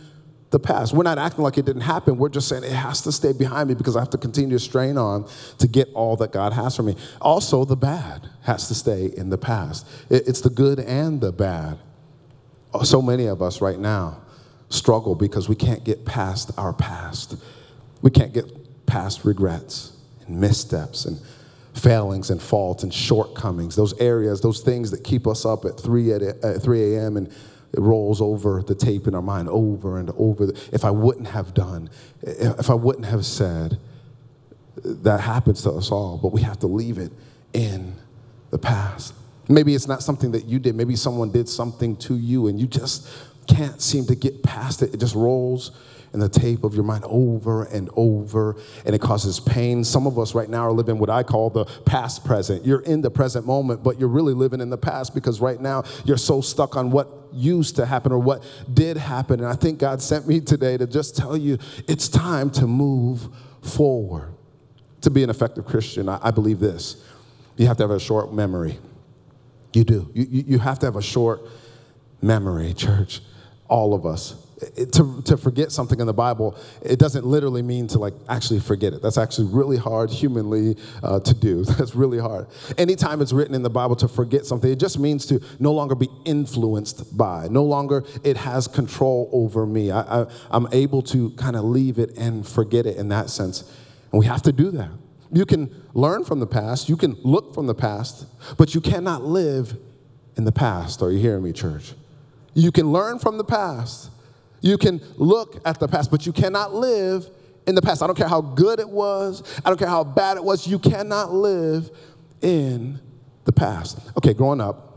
the 0.52 0.60
past. 0.60 0.94
We're 0.94 1.04
not 1.04 1.18
acting 1.18 1.44
like 1.44 1.58
it 1.58 1.66
didn't 1.66 1.82
happen. 1.82 2.18
We're 2.18 2.30
just 2.30 2.48
saying 2.48 2.64
it 2.64 2.72
has 2.72 3.02
to 3.04 3.12
stay 3.12 3.34
behind 3.34 3.70
me 3.70 3.76
because 3.76 3.96
I 3.96 4.02
have 4.02 4.10
to 4.12 4.18
continue 4.18 4.58
to 4.58 4.64
strain 4.64 4.98
on 4.98 5.28
to 5.58 5.68
get 5.68 5.90
all 5.94 6.16
that 6.18 6.32
God 6.32 6.54
has 6.54 6.76
for 6.76 6.84
me. 6.84 6.96
Also, 7.20 7.66
the 7.66 7.78
bad 7.78 8.30
has 8.44 8.68
to 8.68 8.76
stay 8.76 9.12
in 9.18 9.30
the 9.30 9.38
past. 9.38 9.88
It's 10.10 10.42
the 10.42 10.50
good 10.50 10.80
and 10.80 11.22
the 11.22 11.32
bad. 11.32 11.80
So 12.84 13.02
many 13.02 13.26
of 13.26 13.42
us 13.42 13.62
right 13.62 13.80
now 13.80 14.22
struggle 14.74 15.16
because 15.16 15.48
we 15.50 15.56
can't 15.56 15.84
get 15.84 16.06
past 16.06 16.52
our 16.58 16.74
past. 16.74 17.36
We 18.02 18.10
can't 18.10 18.34
get 18.34 18.86
past 18.86 19.26
regrets 19.26 19.94
and 20.28 20.40
missteps 20.40 21.06
and 21.06 21.20
failings 21.74 22.30
and 22.30 22.42
faults 22.42 22.84
and 22.84 22.94
shortcomings, 22.94 23.76
those 23.76 23.98
areas, 24.00 24.42
those 24.42 24.62
things 24.62 24.92
that 24.92 25.04
keep 25.04 25.28
us 25.28 25.46
up 25.46 25.66
at 25.66 25.80
3 25.80 26.14
at 26.14 26.62
3 26.62 26.96
a.m. 26.96 27.18
and 27.18 27.28
it 27.28 27.80
rolls 27.80 28.22
over 28.22 28.62
the 28.62 28.76
tape 28.76 29.08
in 29.08 29.16
our 29.16 29.22
mind 29.22 29.48
over 29.48 29.98
and 29.98 30.12
over. 30.18 30.52
If 30.74 30.84
I 30.84 30.92
wouldn't 30.92 31.28
have 31.28 31.54
done, 31.54 31.90
if 32.22 32.70
I 32.70 32.74
wouldn't 32.74 33.06
have 33.06 33.26
said, 33.26 33.80
that 34.84 35.22
happens 35.22 35.62
to 35.64 35.72
us 35.72 35.92
all, 35.92 36.18
but 36.18 36.32
we 36.32 36.42
have 36.42 36.60
to 36.60 36.68
leave 36.68 36.98
it 36.98 37.12
in 37.54 37.96
the 38.50 38.58
past. 38.58 39.14
Maybe 39.48 39.76
it's 39.76 39.88
not 39.88 40.04
something 40.04 40.32
that 40.32 40.46
you 40.46 40.60
did. 40.60 40.76
Maybe 40.76 40.96
someone 40.96 41.32
did 41.32 41.48
something 41.48 41.96
to 41.98 42.16
you 42.16 42.48
and 42.48 42.60
you 42.60 42.68
just 42.68 43.08
can't 43.48 43.82
seem 43.82 44.06
to 44.08 44.16
get 44.16 44.44
past 44.44 44.82
it. 44.82 44.94
It 44.94 45.00
just 45.00 45.16
rolls 45.16 45.72
in 46.14 46.20
the 46.20 46.30
tape 46.30 46.64
of 46.64 46.74
your 46.74 46.84
mind 46.84 47.04
over 47.06 47.64
and 47.64 47.90
over, 47.96 48.58
and 48.86 48.94
it 48.94 49.00
causes 49.00 49.40
pain. 49.40 49.84
Some 49.84 50.08
of 50.08 50.20
us 50.20 50.36
right 50.36 50.50
now 50.50 50.64
are 50.64 50.72
living 50.72 51.00
what 51.00 51.10
I 51.10 51.24
call 51.24 51.50
the 51.50 51.66
past 51.86 52.26
present. 52.26 52.66
You're 52.66 52.82
in 52.82 53.02
the 53.02 53.12
present 53.12 53.46
moment, 53.46 53.82
but 53.82 54.00
you're 54.00 54.10
really 54.10 54.34
living 54.34 54.60
in 54.60 54.70
the 54.70 54.78
past 54.78 55.16
because 55.16 55.40
right 55.40 55.60
now 55.60 55.84
you're 56.04 56.18
so 56.18 56.42
stuck 56.42 56.76
on 56.76 56.92
what 56.92 57.08
used 57.32 57.78
to 57.78 57.86
happen 57.86 58.12
or 58.12 58.20
what 58.20 58.44
did 58.74 58.98
happen. 58.98 59.40
And 59.40 59.48
I 59.48 59.56
think 59.56 59.80
God 59.80 60.02
sent 60.02 60.28
me 60.28 60.42
today 60.42 60.78
to 60.78 60.86
just 60.86 61.16
tell 61.16 61.38
you 61.38 61.58
it's 61.88 62.10
time 62.10 62.50
to 62.52 62.68
move 62.68 63.30
forward. 63.62 64.34
To 65.02 65.10
be 65.10 65.24
an 65.24 65.32
effective 65.32 65.66
Christian, 65.66 66.08
I, 66.08 66.20
I 66.22 66.30
believe 66.30 66.60
this 66.60 67.04
you 67.58 67.68
have 67.68 67.78
to 67.78 67.84
have 67.84 67.92
a 67.92 68.00
short 68.00 68.34
memory. 68.34 68.78
You 69.74 69.84
do. 69.84 70.10
You, 70.14 70.28
you, 70.30 70.44
you 70.48 70.60
have 70.60 70.80
to 70.80 70.86
have 70.86 70.96
a 70.96 71.02
short 71.02 71.42
memory, 72.22 72.74
church. 72.74 73.22
All 73.72 73.96
of 73.96 74.06
us 74.06 74.36
to, 74.92 75.22
to 75.24 75.38
forget 75.38 75.72
something 75.72 76.00
in 76.00 76.08
the 76.08 76.14
Bible, 76.14 76.58
it 76.82 77.00
doesn't 77.00 77.26
literally 77.26 77.62
mean 77.62 77.88
to 77.88 78.00
like 78.00 78.14
actually 78.30 78.60
forget 78.60 78.94
it. 78.94 79.02
That's 79.02 79.18
actually 79.18 79.48
really 79.48 79.78
hard 79.78 80.10
humanly 80.10 80.78
uh, 81.04 81.20
to 81.22 81.34
do. 81.34 81.64
That's 81.66 81.96
really 81.96 82.20
hard. 82.20 82.48
Anytime 82.78 83.22
it's 83.22 83.34
written 83.34 83.56
in 83.56 83.64
the 83.64 83.70
Bible 83.70 83.96
to 83.98 84.08
forget 84.08 84.46
something, 84.46 84.72
it 84.72 84.80
just 84.80 85.00
means 85.00 85.26
to 85.28 85.42
no 85.60 85.72
longer 85.72 85.96
be 85.96 86.10
influenced 86.26 87.18
by. 87.18 87.48
No 87.50 87.64
longer 87.64 88.04
it 88.24 88.38
has 88.38 88.68
control 88.68 89.30
over 89.32 89.66
me. 89.66 89.92
I, 89.92 90.22
I, 90.22 90.26
I'm 90.52 90.68
able 90.72 91.02
to 91.04 91.32
kind 91.32 91.56
of 91.56 91.64
leave 91.64 91.98
it 91.98 92.18
and 92.18 92.48
forget 92.48 92.86
it 92.86 92.98
in 92.98 93.10
that 93.10 93.30
sense. 93.30 93.62
And 94.12 94.20
we 94.20 94.26
have 94.26 94.42
to 94.44 94.52
do 94.52 94.72
that. 94.72 94.92
You 95.34 95.46
can 95.46 95.74
learn 95.94 96.26
from 96.26 96.40
the 96.42 96.48
past, 96.48 96.90
you 96.90 96.98
can 96.98 97.16
look 97.24 97.54
from 97.54 97.66
the 97.66 97.74
past, 97.74 98.26
but 98.58 98.76
you 98.76 98.82
cannot 98.82 99.24
live 99.24 99.78
in 100.36 100.44
the 100.44 100.52
past. 100.52 101.02
Are 101.02 101.10
you 101.10 101.20
hearing 101.20 101.44
me, 101.44 101.54
church? 101.54 101.94
You 102.54 102.72
can 102.72 102.92
learn 102.92 103.20
from 103.20 103.38
the 103.38 103.44
past, 103.44 104.12
you 104.62 104.78
can 104.78 105.02
look 105.16 105.62
at 105.66 105.80
the 105.80 105.88
past, 105.88 106.12
but 106.12 106.26
you 106.26 106.34
cannot 106.34 106.74
live 106.74 107.28
in 107.66 107.76
the 107.76 107.82
past. 107.82 108.02
I 108.04 108.08
don't 108.08 108.16
care 108.16 108.28
how 108.28 108.42
good 108.42 108.80
it 108.80 108.90
was, 108.90 109.44
I 109.64 109.70
don't 109.70 109.78
care 109.78 109.88
how 109.88 110.04
bad 110.04 110.38
it 110.38 110.44
was, 110.44 110.68
you 110.68 110.80
cannot 110.80 111.34
live 111.34 111.90
in 112.42 113.00
the 113.46 113.52
past. 113.52 114.00
Okay, 114.18 114.34
growing 114.34 114.62
up, 114.62 114.91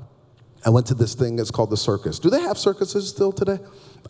I 0.64 0.70
went 0.70 0.86
to 0.86 0.94
this 0.94 1.14
thing 1.14 1.36
that's 1.36 1.50
called 1.50 1.70
the 1.70 1.76
circus. 1.76 2.18
Do 2.18 2.30
they 2.30 2.40
have 2.40 2.58
circuses 2.58 3.08
still 3.08 3.32
today? 3.32 3.58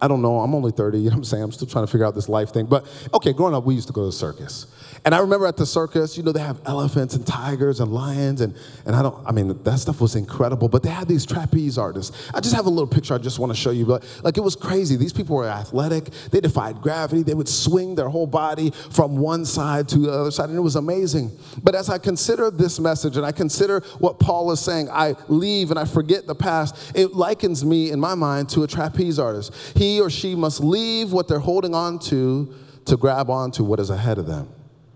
I 0.00 0.08
don't 0.08 0.23
know. 0.23 0.40
I'm 0.40 0.54
only 0.54 0.73
30. 0.73 0.99
You 0.99 1.04
know 1.04 1.11
what 1.11 1.16
I'm 1.18 1.25
saying? 1.25 1.42
I'm 1.42 1.52
still 1.52 1.68
trying 1.68 1.87
to 1.87 1.90
figure 1.90 2.04
out 2.04 2.14
this 2.14 2.28
life 2.28 2.50
thing. 2.52 2.66
But 2.66 2.87
okay, 3.14 3.32
growing 3.32 3.54
up, 3.54 3.64
we 3.64 3.75
used 3.75 3.87
to 3.88 3.92
go 3.92 4.02
to 4.02 4.06
the 4.06 4.12
circus. 4.12 4.66
And 5.04 5.14
I 5.14 5.18
remember 5.18 5.46
at 5.46 5.58
the 5.58 5.66
circus, 5.66 6.16
you 6.16 6.23
know, 6.23 6.32
they 6.32 6.40
have 6.40 6.61
elephants 6.64 7.14
and 7.14 7.26
tigers 7.26 7.80
and 7.80 7.92
lions, 7.92 8.40
and, 8.40 8.56
and 8.87 8.96
I 8.96 9.02
don't, 9.02 9.26
I 9.26 9.32
mean, 9.32 9.62
that 9.62 9.78
stuff 9.78 10.00
was 10.00 10.16
incredible, 10.16 10.68
but 10.68 10.82
they 10.82 10.88
had 10.88 11.08
these 11.08 11.26
trapeze 11.26 11.76
artists. 11.76 12.30
I 12.32 12.40
just 12.40 12.54
have 12.54 12.64
a 12.64 12.70
little 12.70 12.87
picture 12.87 13.14
I 13.14 13.18
just 13.18 13.38
want 13.38 13.52
to 13.52 13.56
show 13.56 13.70
you, 13.70 13.84
but 13.84 14.02
like 14.23 14.38
it 14.38 14.40
was 14.40 14.56
crazy. 14.56 14.96
These 14.96 15.12
people 15.12 15.37
were 15.37 15.46
athletic, 15.46 16.06
they 16.30 16.40
defied 16.40 16.80
gravity, 16.80 17.23
they 17.23 17.34
would 17.34 17.50
swing 17.50 17.94
their 17.94 18.08
whole 18.08 18.26
body 18.26 18.70
from 18.90 19.18
one 19.18 19.44
side 19.44 19.88
to 19.90 19.99
the 19.99 20.11
other 20.11 20.30
side, 20.30 20.49
and 20.49 20.56
it 20.56 20.62
was 20.62 20.76
amazing. 20.76 21.30
But 21.62 21.75
as 21.75 21.90
I 21.90 21.99
consider 21.99 22.50
this 22.50 22.80
message 22.80 23.18
and 23.18 23.26
I 23.26 23.32
consider 23.32 23.80
what 23.99 24.18
Paul 24.18 24.50
is 24.52 24.61
saying, 24.61 24.88
I 24.90 25.16
leave 25.28 25.70
and 25.70 25.78
I 25.78 25.84
forget 25.84 26.26
the 26.26 26.34
past, 26.44 26.92
it 26.94 27.14
likens 27.14 27.64
me 27.64 27.90
in 27.90 27.98
my 27.98 28.14
mind 28.14 28.50
to 28.50 28.62
a 28.62 28.66
trapeze 28.66 29.18
artist. 29.18 29.54
He 29.76 30.00
or 30.00 30.10
she 30.10 30.34
must 30.34 30.60
leave 30.60 31.12
what 31.12 31.26
they're 31.26 31.38
holding 31.38 31.74
on 31.74 31.98
to 32.10 32.54
to 32.84 32.96
grab 32.98 33.30
onto 33.30 33.64
what 33.64 33.80
is 33.80 33.88
ahead 33.88 34.18
of 34.18 34.26
them. 34.26 34.48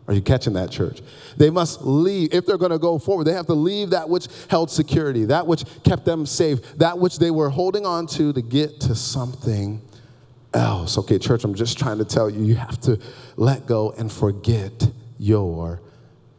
Are 0.07 0.14
you 0.14 0.21
catching 0.23 0.55
that, 0.55 0.71
church? 0.71 1.00
They 1.37 1.50
must 1.50 1.83
leave. 1.83 2.33
If 2.33 2.46
they're 2.46 2.59
going 2.59 2.70
to 2.70 2.79
go 2.79 2.99
forward, 2.99 3.25
they 3.25 3.33
have 3.33 3.46
to 3.46 3.55
leave 3.55 3.90
that 3.90 4.09
which 4.09 4.27
held 4.49 4.70
security, 4.70 5.27
that 5.27 5.46
which 5.46 5.64
kept 5.85 6.05
them 6.05 6.25
safe, 6.27 6.61
that 6.79 6.99
which 6.99 7.18
they 7.18 7.31
were 7.31 7.51
holding 7.51 7.85
on 7.85 8.07
to 8.09 8.33
to 8.33 8.42
get 8.42 8.81
to 8.81 8.94
something 8.94 9.83
else. 10.55 10.96
Okay, 10.99 11.18
church, 11.18 11.44
I'm 11.44 11.55
just 11.55 11.79
trying 11.79 11.99
to 11.99 12.05
tell 12.05 12.31
you, 12.31 12.42
you 12.42 12.55
have 12.55 12.81
to 12.83 12.99
let 13.37 13.66
go 13.66 13.92
and 13.92 14.11
forget 14.11 14.90
your 15.18 15.81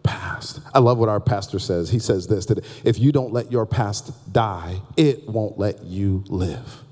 past. 0.04 0.60
I 0.74 0.80
love 0.80 0.98
what 0.98 1.10
our 1.10 1.20
pastor 1.20 1.60
says. 1.60 1.90
He 1.90 2.00
says 2.00 2.28
this 2.28 2.46
that 2.48 2.66
if 2.84 3.00
you 3.00 3.12
don't 3.12 3.34
let 3.34 3.52
your 3.52 3.66
past 3.66 4.34
die, 4.34 4.82
it 4.98 5.28
won't 5.28 5.58
let 5.58 5.84
you 5.84 6.24
live. 6.28 6.84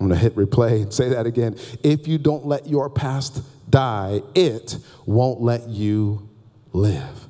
I'm 0.00 0.08
going 0.08 0.10
to 0.10 0.16
hit 0.16 0.34
replay 0.34 0.82
and 0.82 0.92
say 0.92 1.10
that 1.10 1.26
again. 1.26 1.56
If 1.82 2.08
you 2.08 2.16
don't 2.16 2.46
let 2.46 2.66
your 2.66 2.88
past 2.88 3.42
die, 3.70 4.22
it 4.34 4.78
won't 5.04 5.42
let 5.42 5.68
you 5.68 6.28
live. 6.72 7.28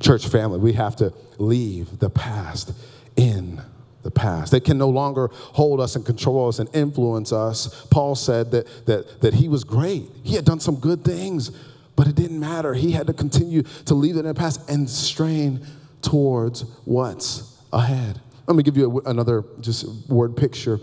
Church 0.00 0.26
family, 0.26 0.58
we 0.58 0.72
have 0.72 0.96
to 0.96 1.12
leave 1.38 1.98
the 1.98 2.10
past 2.10 2.72
in 3.16 3.60
the 4.02 4.10
past. 4.10 4.52
They 4.52 4.60
can 4.60 4.78
no 4.78 4.88
longer 4.88 5.28
hold 5.32 5.80
us 5.80 5.96
and 5.96 6.04
control 6.04 6.48
us 6.48 6.58
and 6.58 6.68
influence 6.74 7.32
us. 7.32 7.86
Paul 7.90 8.14
said 8.14 8.50
that, 8.52 8.86
that, 8.86 9.20
that 9.20 9.34
he 9.34 9.48
was 9.48 9.64
great. 9.64 10.08
He 10.22 10.34
had 10.34 10.44
done 10.44 10.60
some 10.60 10.76
good 10.76 11.04
things, 11.04 11.50
but 11.98 12.06
it 12.06 12.14
didn't 12.14 12.38
matter. 12.38 12.74
He 12.74 12.92
had 12.92 13.08
to 13.08 13.12
continue 13.12 13.62
to 13.86 13.94
leave 13.94 14.14
it 14.14 14.20
in 14.20 14.26
the 14.26 14.34
past 14.34 14.70
and 14.70 14.88
strain 14.88 15.66
towards 16.00 16.60
what's 16.84 17.60
ahead. 17.72 18.20
Let 18.46 18.54
me 18.54 18.62
give 18.62 18.76
you 18.76 19.02
a, 19.04 19.10
another 19.10 19.44
just 19.58 20.08
word 20.08 20.36
picture. 20.36 20.78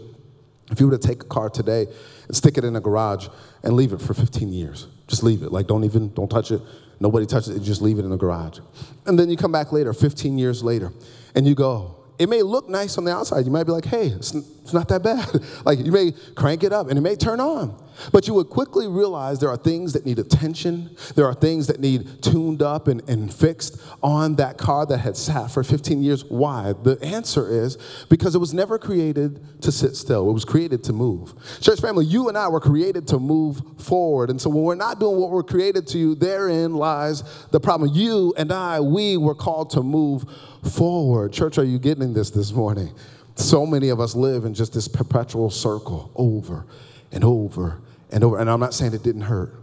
If 0.72 0.82
you 0.82 0.90
were 0.90 0.98
to 0.98 1.08
take 1.08 1.24
a 1.24 1.28
car 1.28 1.50
today 1.50 1.88
and 2.28 2.36
stick 2.36 2.58
it 2.58 2.66
in 2.66 2.76
a 2.76 2.82
garage 2.82 3.30
and 3.64 3.78
leave 3.78 3.94
it 3.94 4.02
for 4.02 4.14
15 4.14 4.52
years, 4.52 4.88
just 5.08 5.24
leave 5.24 5.42
it. 5.42 5.54
Like, 5.54 5.68
don't 5.68 5.86
even, 5.86 6.14
don't 6.14 6.28
touch 6.28 6.52
it. 6.52 6.60
Nobody 7.00 7.26
touches 7.26 7.56
it. 7.56 7.62
Just 7.62 7.82
leave 7.82 7.98
it 7.98 8.04
in 8.04 8.10
the 8.10 8.18
garage. 8.18 8.60
And 9.06 9.18
then 9.18 9.30
you 9.30 9.38
come 9.38 9.54
back 9.54 9.72
later, 9.72 9.94
15 9.94 10.38
years 10.38 10.64
later, 10.64 10.92
and 11.34 11.48
you 11.48 11.56
go, 11.56 11.96
it 12.20 12.28
may 12.28 12.42
look 12.42 12.68
nice 12.68 12.98
on 12.98 13.06
the 13.06 13.14
outside. 13.14 13.46
You 13.46 13.52
might 13.52 13.64
be 13.64 13.72
like, 13.72 13.86
hey, 13.86 14.08
it's, 14.08 14.34
it's 14.34 14.74
not 14.74 14.90
that 14.90 15.02
bad. 15.02 15.30
like 15.66 15.80
you 15.80 15.94
may 15.94 16.12
crank 16.36 16.66
it 16.66 16.74
up 16.74 16.90
and 16.90 16.98
it 16.98 17.02
may 17.02 17.16
turn 17.16 17.40
on. 17.40 17.82
But 18.12 18.28
you 18.28 18.34
would 18.34 18.50
quickly 18.50 18.88
realize 18.88 19.40
there 19.40 19.50
are 19.50 19.58
things 19.58 19.94
that 19.94 20.06
need 20.06 20.20
attention. 20.20 20.96
There 21.16 21.26
are 21.26 21.34
things 21.34 21.68
that 21.68 21.80
need 21.80 22.22
tuned 22.22 22.62
up 22.62 22.88
and, 22.88 23.08
and 23.10 23.34
fixed 23.34 23.82
on 24.04 24.36
that 24.36 24.58
car 24.58 24.86
that 24.86 25.00
had 25.00 25.18
sat 25.18 25.52
for 25.52 25.64
15 25.64 26.02
years. 26.04 26.26
Why? 26.26 26.74
The 26.84 26.98
answer 27.02 27.48
is 27.50 27.78
because 28.10 28.36
it 28.36 28.40
was 28.40 28.54
never 28.54 28.78
created 28.78 29.62
to 29.62 29.72
sit 29.72 29.96
still, 29.96 30.30
it 30.30 30.34
was 30.34 30.46
created 30.46 30.84
to 30.86 30.94
move. 30.94 31.34
Church 31.62 31.82
family, 31.82 32.06
you 32.06 32.30
and 32.30 32.38
I 32.38 32.48
were 32.48 32.60
created 32.60 33.08
to 33.10 33.20
move 33.20 33.62
forward. 33.78 34.30
And 34.30 34.40
so 34.40 34.50
when 34.50 34.64
we're 34.64 34.76
not 34.76 35.00
doing 35.00 35.20
what 35.20 35.32
we're 35.32 35.44
created 35.44 35.88
to, 35.88 36.16
therein 36.16 36.76
lies 36.76 37.24
the 37.52 37.60
problem. 37.60 37.92
You 37.94 38.34
and 38.38 38.52
I, 38.52 38.80
we 38.80 39.18
were 39.18 39.36
called 39.36 39.70
to 39.72 39.82
move 39.82 40.26
forward. 40.72 41.34
Church, 41.34 41.58
are 41.58 41.64
you 41.64 41.80
getting 41.80 42.14
this 42.14 42.30
this 42.30 42.52
morning? 42.52 42.94
So 43.36 43.66
many 43.66 43.90
of 43.90 44.00
us 44.00 44.16
live 44.16 44.46
in 44.46 44.54
just 44.54 44.74
this 44.74 44.88
perpetual 44.88 45.50
circle 45.50 46.12
over 46.16 46.66
and 47.12 47.24
over 47.24 47.82
and 48.12 48.24
over. 48.24 48.38
And 48.38 48.50
I'm 48.50 48.60
not 48.60 48.74
saying 48.74 48.94
it 48.94 49.04
didn't 49.04 49.22
hurt. 49.22 49.54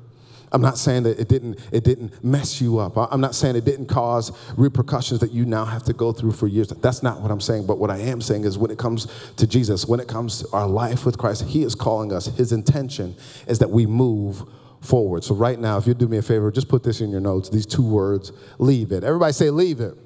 I'm 0.52 0.60
not 0.60 0.76
saying 0.76 1.04
that 1.04 1.18
it 1.18 1.28
didn't, 1.28 1.58
it 1.72 1.82
didn't 1.82 2.22
mess 2.22 2.60
you 2.60 2.78
up. 2.78 2.92
I'm 2.96 3.22
not 3.22 3.34
saying 3.34 3.56
it 3.56 3.64
didn't 3.64 3.86
cause 3.86 4.32
repercussions 4.58 5.20
that 5.20 5.32
you 5.32 5.46
now 5.46 5.64
have 5.64 5.82
to 5.84 5.94
go 5.94 6.12
through 6.12 6.32
for 6.32 6.46
years. 6.46 6.68
That's 6.68 7.02
not 7.02 7.22
what 7.22 7.30
I'm 7.30 7.40
saying. 7.40 7.66
But 7.66 7.78
what 7.78 7.90
I 7.90 7.98
am 7.98 8.20
saying 8.20 8.44
is 8.44 8.58
when 8.58 8.70
it 8.70 8.78
comes 8.78 9.06
to 9.36 9.46
Jesus, 9.46 9.86
when 9.86 9.98
it 9.98 10.08
comes 10.08 10.40
to 10.40 10.48
our 10.52 10.66
life 10.66 11.06
with 11.06 11.16
Christ, 11.16 11.44
He 11.44 11.62
is 11.62 11.74
calling 11.74 12.12
us. 12.12 12.26
His 12.26 12.52
intention 12.52 13.16
is 13.46 13.60
that 13.60 13.70
we 13.70 13.86
move 13.86 14.42
forward. 14.82 15.24
So 15.24 15.34
right 15.34 15.58
now, 15.58 15.78
if 15.78 15.86
you 15.86 15.94
do 15.94 16.06
me 16.06 16.18
a 16.18 16.22
favor, 16.22 16.50
just 16.50 16.68
put 16.68 16.82
this 16.82 17.00
in 17.00 17.10
your 17.10 17.20
notes. 17.20 17.48
These 17.48 17.66
two 17.66 17.86
words, 17.86 18.30
leave 18.58 18.92
it. 18.92 19.04
Everybody 19.04 19.32
say 19.32 19.48
leave 19.48 19.80
it. 19.80 19.96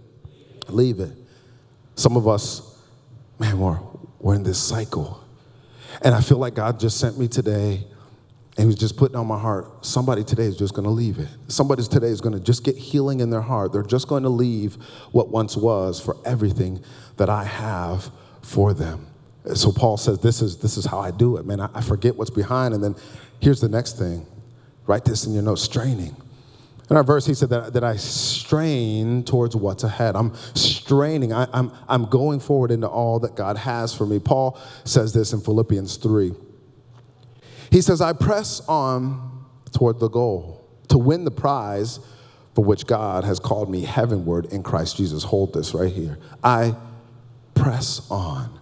Leave 0.68 1.01
it. 1.01 1.12
Some 1.96 2.16
of 2.16 2.29
us, 2.29 2.81
man, 3.40 3.59
we're, 3.59 3.81
we're 4.20 4.35
in 4.35 4.44
this 4.44 4.62
cycle. 4.62 5.25
And 6.03 6.14
I 6.14 6.20
feel 6.20 6.38
like 6.38 6.55
God 6.55 6.79
just 6.79 7.01
sent 7.01 7.18
me 7.18 7.27
today 7.27 7.85
he 8.57 8.64
was 8.64 8.75
just 8.75 8.97
putting 8.97 9.16
on 9.16 9.27
my 9.27 9.38
heart 9.38 9.85
somebody 9.85 10.25
today 10.25 10.45
is 10.45 10.57
just 10.57 10.75
going 10.75 10.85
to 10.85 10.90
leave 10.90 11.19
it. 11.19 11.29
Somebody 11.49 11.83
today 11.83 12.09
is 12.09 12.23
going 12.23 12.33
to 12.33 12.40
just 12.40 12.64
get 12.64 12.77
healing 12.77 13.21
in 13.21 13.29
their 13.29 13.42
heart. 13.42 13.73
They're 13.73 13.83
just 13.83 14.09
going 14.09 14.23
to 14.23 14.31
leave 14.31 14.75
what 15.12 15.29
once 15.29 15.57
was 15.57 16.01
for 16.01 16.16
everything 16.25 16.83
that 17.19 17.29
I 17.29 17.45
have 17.45 18.11
for 18.40 18.73
them. 18.73 19.07
So 19.55 19.73
Paul 19.73 19.97
says, 19.99 20.21
This 20.21 20.40
is, 20.40 20.57
this 20.59 20.77
is 20.79 20.87
how 20.87 20.99
I 20.99 21.11
do 21.11 21.37
it, 21.37 21.45
man. 21.45 21.61
I, 21.61 21.69
I 21.75 21.81
forget 21.83 22.16
what's 22.16 22.31
behind. 22.31 22.75
And 22.75 22.83
then 22.83 22.97
here's 23.40 23.61
the 23.61 23.69
next 23.69 23.99
thing 23.99 24.27
write 24.87 25.05
this 25.05 25.27
in 25.27 25.35
your 25.35 25.42
notes 25.42 25.62
straining. 25.62 26.16
In 26.88 26.97
our 26.97 27.03
verse, 27.03 27.27
he 27.27 27.35
said 27.35 27.51
that, 27.51 27.73
that 27.73 27.83
I 27.83 27.97
strain 27.97 29.25
towards 29.25 29.57
what's 29.57 29.83
ahead. 29.83 30.14
I'm 30.14 30.35
straining. 30.55 31.33
I, 31.33 31.49
I'm, 31.53 31.73
I'm 31.88 32.05
going 32.05 32.38
forward 32.38 32.71
into 32.71 32.87
all 32.87 33.19
that 33.21 33.35
God 33.35 33.57
has 33.57 33.92
for 33.92 34.07
me. 34.07 34.21
Paul 34.21 34.59
says 34.85 35.12
this 35.12 35.33
in 35.33 35.40
Philippians 35.40 35.97
3. 35.97 36.33
He 37.70 37.81
says, 37.81 38.00
I 38.00 38.12
press 38.12 38.61
on 38.68 39.44
toward 39.72 40.00
the 40.00 40.09
goal 40.09 40.66
to 40.88 40.98
win 40.98 41.24
the 41.24 41.31
prize 41.31 41.98
for 42.55 42.64
which 42.64 42.87
God 42.87 43.24
has 43.24 43.38
called 43.38 43.70
me 43.70 43.83
heavenward 43.83 44.46
in 44.46 44.62
Christ 44.62 44.96
Jesus. 44.96 45.24
Hold 45.24 45.52
this 45.52 45.74
right 45.74 45.92
here. 45.92 46.18
I 46.42 46.74
press 47.55 48.07
on. 48.11 48.59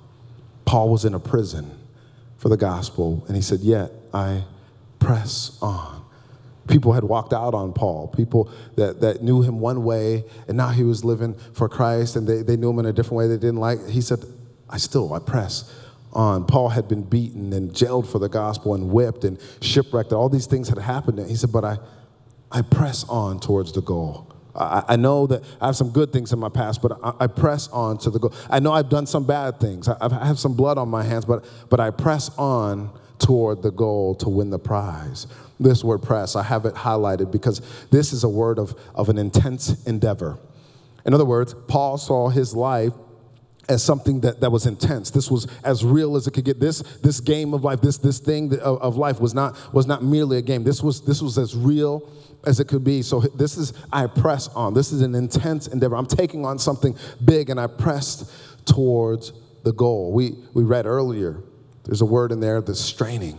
Paul 0.64 0.88
was 0.88 1.04
in 1.04 1.14
a 1.14 1.20
prison 1.20 1.70
for 2.38 2.48
the 2.48 2.56
gospel, 2.56 3.24
and 3.28 3.36
he 3.36 3.42
said, 3.42 3.60
Yet 3.60 3.92
I 4.12 4.44
press 4.98 5.56
on. 5.62 6.02
People 6.66 6.94
had 6.94 7.04
walked 7.04 7.34
out 7.34 7.54
on 7.54 7.74
Paul, 7.74 8.08
people 8.08 8.50
that, 8.76 9.00
that 9.02 9.22
knew 9.22 9.42
him 9.42 9.60
one 9.60 9.84
way, 9.84 10.24
and 10.48 10.56
now 10.56 10.70
he 10.70 10.82
was 10.82 11.04
living 11.04 11.34
for 11.52 11.68
Christ, 11.68 12.16
and 12.16 12.26
they, 12.26 12.42
they 12.42 12.56
knew 12.56 12.70
him 12.70 12.78
in 12.78 12.86
a 12.86 12.92
different 12.92 13.18
way 13.18 13.28
they 13.28 13.36
didn't 13.36 13.60
like. 13.60 13.86
He 13.88 14.00
said, 14.00 14.24
I 14.68 14.78
still, 14.78 15.12
I 15.12 15.18
press 15.18 15.70
on. 16.14 16.46
Paul 16.46 16.68
had 16.68 16.88
been 16.88 17.02
beaten 17.02 17.52
and 17.52 17.74
jailed 17.74 18.08
for 18.08 18.18
the 18.18 18.28
gospel 18.28 18.74
and 18.74 18.90
whipped 18.90 19.24
and 19.24 19.38
shipwrecked. 19.60 20.12
All 20.12 20.28
these 20.28 20.46
things 20.46 20.68
had 20.68 20.78
happened. 20.78 21.18
And 21.18 21.28
he 21.28 21.36
said, 21.36 21.52
But 21.52 21.64
I, 21.64 21.78
I 22.50 22.62
press 22.62 23.04
on 23.08 23.40
towards 23.40 23.72
the 23.72 23.82
goal. 23.82 24.34
I, 24.54 24.84
I 24.88 24.96
know 24.96 25.26
that 25.26 25.42
I 25.60 25.66
have 25.66 25.76
some 25.76 25.90
good 25.90 26.12
things 26.12 26.32
in 26.32 26.38
my 26.38 26.48
past, 26.48 26.80
but 26.80 26.98
I, 27.02 27.12
I, 27.20 27.26
press 27.26 27.68
on 27.68 27.98
to 27.98 28.10
the 28.10 28.18
goal. 28.18 28.32
I 28.48 28.60
know 28.60 28.72
I've 28.72 28.88
done 28.88 29.06
some 29.06 29.26
bad 29.26 29.58
things. 29.58 29.88
I, 29.88 29.96
I 30.00 30.26
have 30.26 30.38
some 30.38 30.54
blood 30.54 30.78
on 30.78 30.88
my 30.88 31.02
hands, 31.02 31.24
but, 31.24 31.44
but 31.70 31.80
I 31.80 31.90
press 31.90 32.30
on 32.38 32.90
toward 33.18 33.62
the 33.62 33.70
goal 33.70 34.14
to 34.16 34.28
win 34.28 34.50
the 34.50 34.58
prize. 34.58 35.26
This 35.58 35.84
word 35.84 36.02
press, 36.02 36.36
I 36.36 36.42
have 36.42 36.66
it 36.66 36.74
highlighted 36.74 37.30
because 37.30 37.60
this 37.90 38.12
is 38.12 38.24
a 38.24 38.28
word 38.28 38.58
of, 38.58 38.74
of 38.94 39.08
an 39.08 39.18
intense 39.18 39.84
endeavor. 39.84 40.38
In 41.06 41.14
other 41.14 41.24
words, 41.24 41.54
Paul 41.68 41.98
saw 41.98 42.28
his 42.28 42.54
life 42.54 42.92
as 43.68 43.82
something 43.82 44.20
that, 44.20 44.40
that 44.40 44.50
was 44.50 44.66
intense. 44.66 45.10
This 45.10 45.30
was 45.30 45.46
as 45.64 45.84
real 45.84 46.16
as 46.16 46.26
it 46.26 46.32
could 46.32 46.44
get. 46.44 46.60
This, 46.60 46.82
this 47.02 47.20
game 47.20 47.54
of 47.54 47.64
life, 47.64 47.80
this, 47.80 47.98
this 47.98 48.18
thing 48.18 48.52
of, 48.58 48.80
of 48.80 48.96
life 48.96 49.20
was 49.20 49.34
not, 49.34 49.56
was 49.72 49.86
not 49.86 50.02
merely 50.02 50.38
a 50.38 50.42
game. 50.42 50.64
This 50.64 50.82
was, 50.82 51.04
this 51.04 51.22
was 51.22 51.38
as 51.38 51.56
real 51.56 52.10
as 52.46 52.60
it 52.60 52.68
could 52.68 52.84
be. 52.84 53.02
So 53.02 53.20
this 53.20 53.56
is, 53.56 53.72
I 53.92 54.06
press 54.06 54.48
on. 54.48 54.74
This 54.74 54.92
is 54.92 55.00
an 55.02 55.14
intense 55.14 55.66
endeavor. 55.66 55.96
I'm 55.96 56.06
taking 56.06 56.44
on 56.44 56.58
something 56.58 56.96
big 57.24 57.50
and 57.50 57.58
I 57.58 57.66
pressed 57.66 58.30
towards 58.66 59.32
the 59.62 59.72
goal. 59.72 60.12
We, 60.12 60.34
we 60.52 60.62
read 60.62 60.86
earlier, 60.86 61.42
there's 61.84 62.00
a 62.00 62.06
word 62.06 62.32
in 62.32 62.40
there 62.40 62.60
that's 62.60 62.80
straining. 62.80 63.38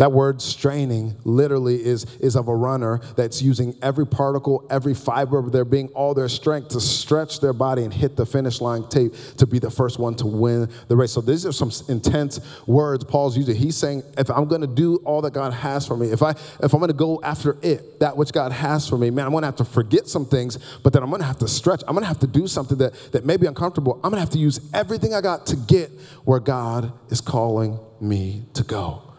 That 0.00 0.12
word 0.12 0.40
straining 0.40 1.14
literally 1.24 1.84
is, 1.84 2.06
is 2.20 2.34
of 2.34 2.48
a 2.48 2.56
runner 2.56 3.02
that's 3.16 3.42
using 3.42 3.76
every 3.82 4.06
particle, 4.06 4.66
every 4.70 4.94
fiber 4.94 5.38
of 5.38 5.52
their 5.52 5.66
being, 5.66 5.88
all 5.88 6.14
their 6.14 6.30
strength 6.30 6.68
to 6.68 6.80
stretch 6.80 7.40
their 7.40 7.52
body 7.52 7.84
and 7.84 7.92
hit 7.92 8.16
the 8.16 8.24
finish 8.24 8.62
line 8.62 8.88
tape 8.88 9.12
to 9.36 9.46
be 9.46 9.58
the 9.58 9.70
first 9.70 9.98
one 9.98 10.14
to 10.14 10.26
win 10.26 10.70
the 10.88 10.96
race. 10.96 11.12
So 11.12 11.20
these 11.20 11.44
are 11.44 11.52
some 11.52 11.70
intense 11.90 12.40
words 12.66 13.04
Paul's 13.04 13.36
using. 13.36 13.54
He's 13.54 13.76
saying, 13.76 14.02
if 14.16 14.30
I'm 14.30 14.46
gonna 14.46 14.66
do 14.66 14.96
all 15.04 15.20
that 15.20 15.34
God 15.34 15.52
has 15.52 15.86
for 15.86 15.98
me, 15.98 16.10
if 16.10 16.22
I 16.22 16.30
if 16.30 16.72
I'm 16.72 16.80
gonna 16.80 16.94
go 16.94 17.20
after 17.22 17.58
it, 17.60 18.00
that 18.00 18.16
which 18.16 18.32
God 18.32 18.52
has 18.52 18.88
for 18.88 18.96
me, 18.96 19.10
man, 19.10 19.26
I'm 19.26 19.32
gonna 19.32 19.48
have 19.48 19.56
to 19.56 19.66
forget 19.66 20.08
some 20.08 20.24
things, 20.24 20.56
but 20.82 20.94
then 20.94 21.02
I'm 21.02 21.10
gonna 21.10 21.24
have 21.24 21.40
to 21.40 21.48
stretch. 21.48 21.82
I'm 21.86 21.92
gonna 21.92 22.06
have 22.06 22.20
to 22.20 22.26
do 22.26 22.46
something 22.46 22.78
that, 22.78 22.94
that 23.12 23.26
may 23.26 23.36
be 23.36 23.46
uncomfortable. 23.46 23.96
I'm 23.96 24.08
gonna 24.08 24.20
have 24.20 24.30
to 24.30 24.38
use 24.38 24.60
everything 24.72 25.12
I 25.12 25.20
got 25.20 25.44
to 25.48 25.56
get 25.56 25.90
where 26.24 26.40
God 26.40 26.90
is 27.10 27.20
calling 27.20 27.78
me 28.00 28.46
to 28.54 28.62
go. 28.62 29.09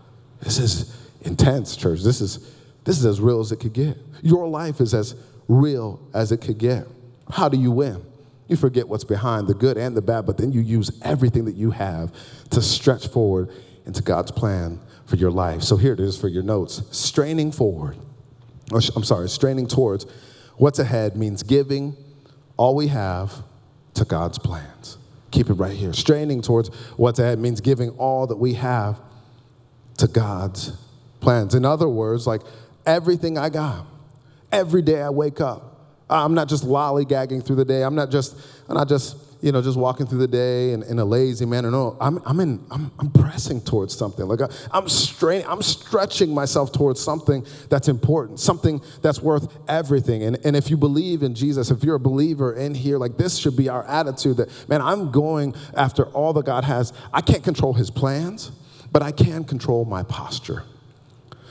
This 0.42 0.58
is 0.58 0.98
intense, 1.22 1.76
church. 1.76 2.02
This 2.02 2.22
is, 2.22 2.54
this 2.84 2.98
is 2.98 3.06
as 3.06 3.22
real 3.22 3.40
as 3.40 3.52
it 3.52 3.60
could 3.60 3.74
get. 3.74 3.98
Your 4.22 4.48
life 4.48 4.82
is 4.82 4.94
as 4.94 5.16
real 5.48 6.00
as 6.14 6.32
it 6.32 6.42
could 6.42 6.58
get. 6.58 6.88
How 7.30 7.50
do 7.50 7.58
you 7.58 7.72
win? 7.72 8.04
You 8.48 8.58
forget 8.58 8.88
what's 8.88 9.04
behind 9.04 9.48
the 9.48 9.54
good 9.54 9.78
and 9.78 9.96
the 9.96 10.02
bad, 10.02 10.26
but 10.26 10.38
then 10.38 10.52
you 10.52 10.62
use 10.62 10.92
everything 11.04 11.46
that 11.46 11.56
you 11.56 11.72
have 11.72 12.12
to 12.50 12.62
stretch 12.62 13.08
forward 13.08 13.50
into 13.86 14.02
God's 14.02 14.32
plan 14.32 14.80
for 15.06 15.16
your 15.16 15.32
life. 15.32 15.62
So 15.62 15.78
here 15.78 15.94
it 15.94 16.00
is 16.00 16.18
for 16.18 16.28
your 16.28 16.44
notes 16.44 16.82
straining 16.92 17.52
forward. 17.52 17.98
I'm 18.74 19.04
sorry, 19.04 19.30
straining 19.30 19.68
towards 19.68 20.06
what's 20.58 20.80
ahead 20.80 21.16
means 21.16 21.44
giving 21.44 21.96
all 22.58 22.76
we 22.76 22.88
have 22.88 23.34
to 23.96 24.06
God's 24.06 24.40
plans. 24.40 24.98
Keep 25.32 25.50
it 25.50 25.54
right 25.54 25.76
here. 25.76 25.94
Straining 25.94 26.42
towards 26.42 26.70
what's 26.98 27.20
ahead 27.20 27.40
means 27.40 27.62
giving 27.62 27.90
all 27.92 28.28
that 28.28 28.38
we 28.38 28.54
have 28.56 29.00
to 30.02 30.08
God's 30.08 30.76
plans. 31.20 31.54
In 31.54 31.64
other 31.64 31.88
words, 31.88 32.26
like 32.26 32.42
everything 32.88 33.38
I 33.38 33.50
got, 33.50 33.86
every 34.52 34.82
day 34.82 35.00
I 35.00 35.12
wake 35.12 35.40
up, 35.40 35.80
I'm 36.10 36.34
not 36.34 36.50
just 36.50 36.66
lollygagging 36.66 37.46
through 37.46 37.58
the 37.58 37.66
day. 37.66 37.84
I'm 37.84 37.94
not 37.94 38.10
just, 38.10 38.36
I'm 38.68 38.76
not 38.76 38.90
just, 38.90 39.16
you 39.44 39.52
know, 39.52 39.62
just 39.62 39.78
walking 39.78 40.08
through 40.08 40.18
the 40.18 40.28
day 40.28 40.74
in, 40.74 40.82
in 40.84 40.98
a 40.98 41.06
lazy 41.06 41.46
manner. 41.46 41.70
No, 41.70 41.98
I'm, 42.02 42.20
I'm, 42.26 42.40
in, 42.40 42.66
I'm, 42.72 42.92
I'm 42.98 43.12
pressing 43.12 43.62
towards 43.62 43.96
something. 43.96 44.28
Like 44.28 44.42
I, 44.42 44.78
am 44.78 44.90
straining, 44.90 45.46
I'm 45.46 45.62
stretching 45.62 46.34
myself 46.34 46.72
towards 46.72 47.00
something 47.00 47.46
that's 47.70 47.88
important, 47.88 48.40
something 48.40 48.82
that's 49.04 49.22
worth 49.22 49.56
everything. 49.70 50.24
And, 50.24 50.40
and 50.44 50.56
if 50.56 50.72
you 50.72 50.78
believe 50.78 51.22
in 51.22 51.36
Jesus, 51.36 51.70
if 51.70 51.84
you're 51.84 51.96
a 51.96 52.00
believer 52.00 52.56
in 52.56 52.74
here, 52.74 52.98
like 52.98 53.18
this 53.18 53.38
should 53.38 53.56
be 53.56 53.70
our 53.70 53.88
attitude 53.88 54.38
that, 54.38 54.50
man, 54.68 54.82
I'm 54.82 55.12
going 55.12 55.54
after 55.78 56.06
all 56.06 56.34
that 56.34 56.46
God 56.48 56.64
has. 56.64 56.92
I 57.14 57.22
can't 57.22 57.44
control 57.44 57.74
his 57.74 57.92
plans 57.92 58.52
but 58.92 59.02
I 59.02 59.12
can 59.12 59.44
control 59.44 59.86
my 59.86 60.04
posture. 60.04 60.64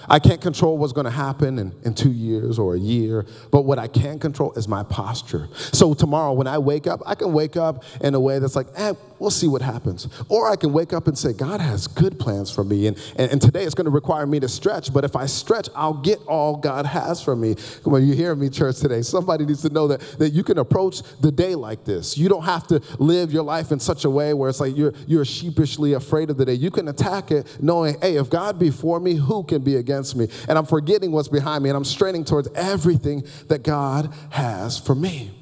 I 0.09 0.19
can't 0.19 0.41
control 0.41 0.79
what's 0.79 0.93
going 0.93 1.05
to 1.05 1.11
happen 1.11 1.59
in, 1.59 1.75
in 1.85 1.95
two 1.95 2.11
years 2.11 2.59
or 2.59 2.75
a 2.75 2.79
year, 2.79 3.27
but 3.51 3.63
what 3.63 3.79
I 3.79 3.87
can 3.87 4.19
control 4.19 4.53
is 4.55 4.67
my 4.67 4.83
posture. 4.83 5.49
So 5.55 5.95
tomorrow, 5.95 6.33
when 6.33 6.47
I 6.47 6.59
wake 6.59 6.87
up, 6.87 7.03
I 7.07 7.15
can 7.15 7.33
wake 7.33 7.57
up 7.57 7.85
in 8.01 8.15
a 8.15 8.21
way 8.21 8.39
that's 8.39 8.57
like, 8.57 8.69
eh, 8.77 8.95
we'll 9.21 9.31
see 9.31 9.47
what 9.47 9.63
happens. 9.63 10.09
Or 10.29 10.51
I 10.51 10.57
can 10.57 10.73
wake 10.73 10.93
up 10.93 11.07
and 11.07 11.17
say, 11.17 11.33
God 11.33 11.61
has 11.61 11.87
good 11.87 12.19
plans 12.19 12.51
for 12.51 12.65
me. 12.65 12.89
And, 12.89 12.99
and, 13.17 13.31
and 13.31 13.41
today 13.41 13.65
it's 13.65 13.75
going 13.75 13.85
to 13.85 13.91
require 13.91 14.27
me 14.27 14.41
to 14.41 14.49
stretch, 14.49 14.93
but 14.93 15.05
if 15.05 15.15
I 15.15 15.27
stretch, 15.27 15.69
I'll 15.77 15.95
get 15.95 16.19
all 16.27 16.57
God 16.57 16.87
has 16.87 17.23
for 17.23 17.37
me. 17.37 17.55
On, 17.85 18.07
you 18.07 18.15
hear 18.15 18.35
me, 18.35 18.49
church, 18.49 18.79
today. 18.79 19.03
Somebody 19.03 19.45
needs 19.45 19.63
to 19.63 19.69
know 19.69 19.87
that, 19.89 20.01
that 20.19 20.31
you 20.31 20.43
can 20.43 20.59
approach 20.59 21.03
the 21.21 21.31
day 21.31 21.55
like 21.55 21.85
this. 21.85 22.17
You 22.17 22.29
don't 22.29 22.45
have 22.45 22.67
to 22.69 22.81
live 22.99 23.31
your 23.33 23.43
life 23.43 23.71
in 23.73 23.79
such 23.79 24.05
a 24.05 24.11
way 24.11 24.33
where 24.33 24.49
it's 24.49 24.61
like 24.61 24.77
you're, 24.77 24.95
you're 25.07 25.25
sheepishly 25.25 25.93
afraid 25.93 26.31
of 26.31 26.39
the 26.39 26.47
day. 26.47 26.55
You 26.55 26.71
can 26.71 26.89
attack 26.89 27.31
it 27.31 27.47
knowing, 27.61 28.01
hey, 28.01 28.17
if 28.17 28.31
God 28.31 28.59
be 28.59 28.71
for 28.71 28.99
me, 28.99 29.15
who 29.15 29.45
can 29.45 29.63
be 29.63 29.77
against 29.77 30.17
me? 30.17 30.29
And 30.49 30.57
I'm 30.57 30.67
forgetting 30.67 31.13
what's 31.13 31.29
behind 31.29 31.63
me 31.63 31.69
and 31.71 31.77
I'm 31.77 31.85
straining 31.85 32.25
towards 32.25 32.49
everything 32.55 33.25
that 33.49 33.63
God 33.63 34.13
has 34.31 34.79
for 34.79 34.95
me. 34.95 35.33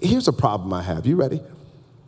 Here's 0.00 0.28
a 0.28 0.32
problem 0.32 0.72
I 0.72 0.82
have. 0.82 1.06
You 1.06 1.16
ready? 1.16 1.40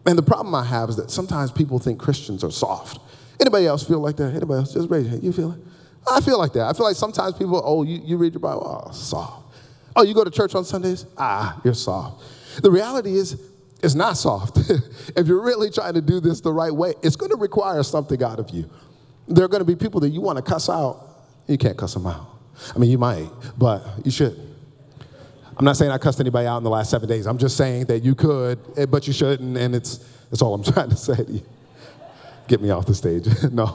And 0.06 0.16
the 0.16 0.22
problem 0.22 0.54
I 0.54 0.64
have 0.64 0.88
is 0.88 0.96
that 0.96 1.10
sometimes 1.10 1.52
people 1.52 1.78
think 1.78 1.98
Christians 1.98 2.42
are 2.42 2.50
soft. 2.50 2.98
Anybody 3.40 3.66
else 3.66 3.86
feel 3.86 4.00
like 4.00 4.16
that? 4.16 4.34
Anybody 4.34 4.60
else? 4.60 4.72
Just 4.72 4.90
raise 4.90 5.04
your 5.04 5.10
hand. 5.12 5.24
You 5.24 5.32
feel 5.32 5.52
it? 5.52 5.60
I 6.10 6.20
feel 6.20 6.38
like 6.38 6.52
that. 6.54 6.66
I 6.66 6.72
feel 6.72 6.86
like 6.86 6.96
sometimes 6.96 7.34
people, 7.34 7.60
oh, 7.64 7.82
you, 7.82 8.00
you 8.04 8.16
read 8.16 8.32
your 8.32 8.40
Bible, 8.40 8.86
oh, 8.86 8.92
soft. 8.92 9.54
Oh, 9.94 10.02
you 10.02 10.14
go 10.14 10.24
to 10.24 10.30
church 10.30 10.54
on 10.54 10.64
Sundays? 10.64 11.04
Ah, 11.18 11.60
you're 11.64 11.74
soft. 11.74 12.22
The 12.62 12.70
reality 12.70 13.14
is, 13.14 13.40
it's 13.82 13.94
not 13.94 14.16
soft. 14.16 14.58
if 15.16 15.26
you're 15.26 15.42
really 15.42 15.70
trying 15.70 15.94
to 15.94 16.00
do 16.00 16.20
this 16.20 16.40
the 16.40 16.52
right 16.52 16.72
way, 16.72 16.94
it's 17.02 17.16
going 17.16 17.30
to 17.30 17.36
require 17.36 17.82
something 17.82 18.22
out 18.22 18.38
of 18.38 18.50
you. 18.50 18.68
There 19.28 19.44
are 19.44 19.48
going 19.48 19.60
to 19.60 19.66
be 19.66 19.76
people 19.76 20.00
that 20.00 20.10
you 20.10 20.20
want 20.20 20.36
to 20.36 20.42
cuss 20.42 20.68
out, 20.68 21.06
you 21.46 21.58
can't 21.58 21.76
cuss 21.76 21.94
them 21.94 22.06
out. 22.06 22.26
I 22.74 22.78
mean, 22.78 22.90
you 22.90 22.98
might, 22.98 23.28
but 23.58 23.84
you 24.04 24.10
should. 24.10 24.49
I'm 25.60 25.66
not 25.66 25.76
saying 25.76 25.90
I 25.90 25.98
cussed 25.98 26.20
anybody 26.20 26.46
out 26.46 26.56
in 26.56 26.64
the 26.64 26.70
last 26.70 26.88
seven 26.88 27.06
days. 27.06 27.26
I'm 27.26 27.36
just 27.36 27.54
saying 27.54 27.84
that 27.84 28.02
you 28.02 28.14
could, 28.14 28.58
eh, 28.78 28.86
but 28.86 29.06
you 29.06 29.12
shouldn't, 29.12 29.58
and 29.58 29.74
it's 29.74 29.98
that's 30.30 30.40
all 30.40 30.54
I'm 30.54 30.64
trying 30.72 30.88
to 30.88 30.96
say 30.96 31.22
to 31.22 31.30
you. 31.30 31.42
Get 32.48 32.62
me 32.62 32.70
off 32.70 32.86
the 32.86 32.94
stage. 32.94 33.26
no. 33.52 33.66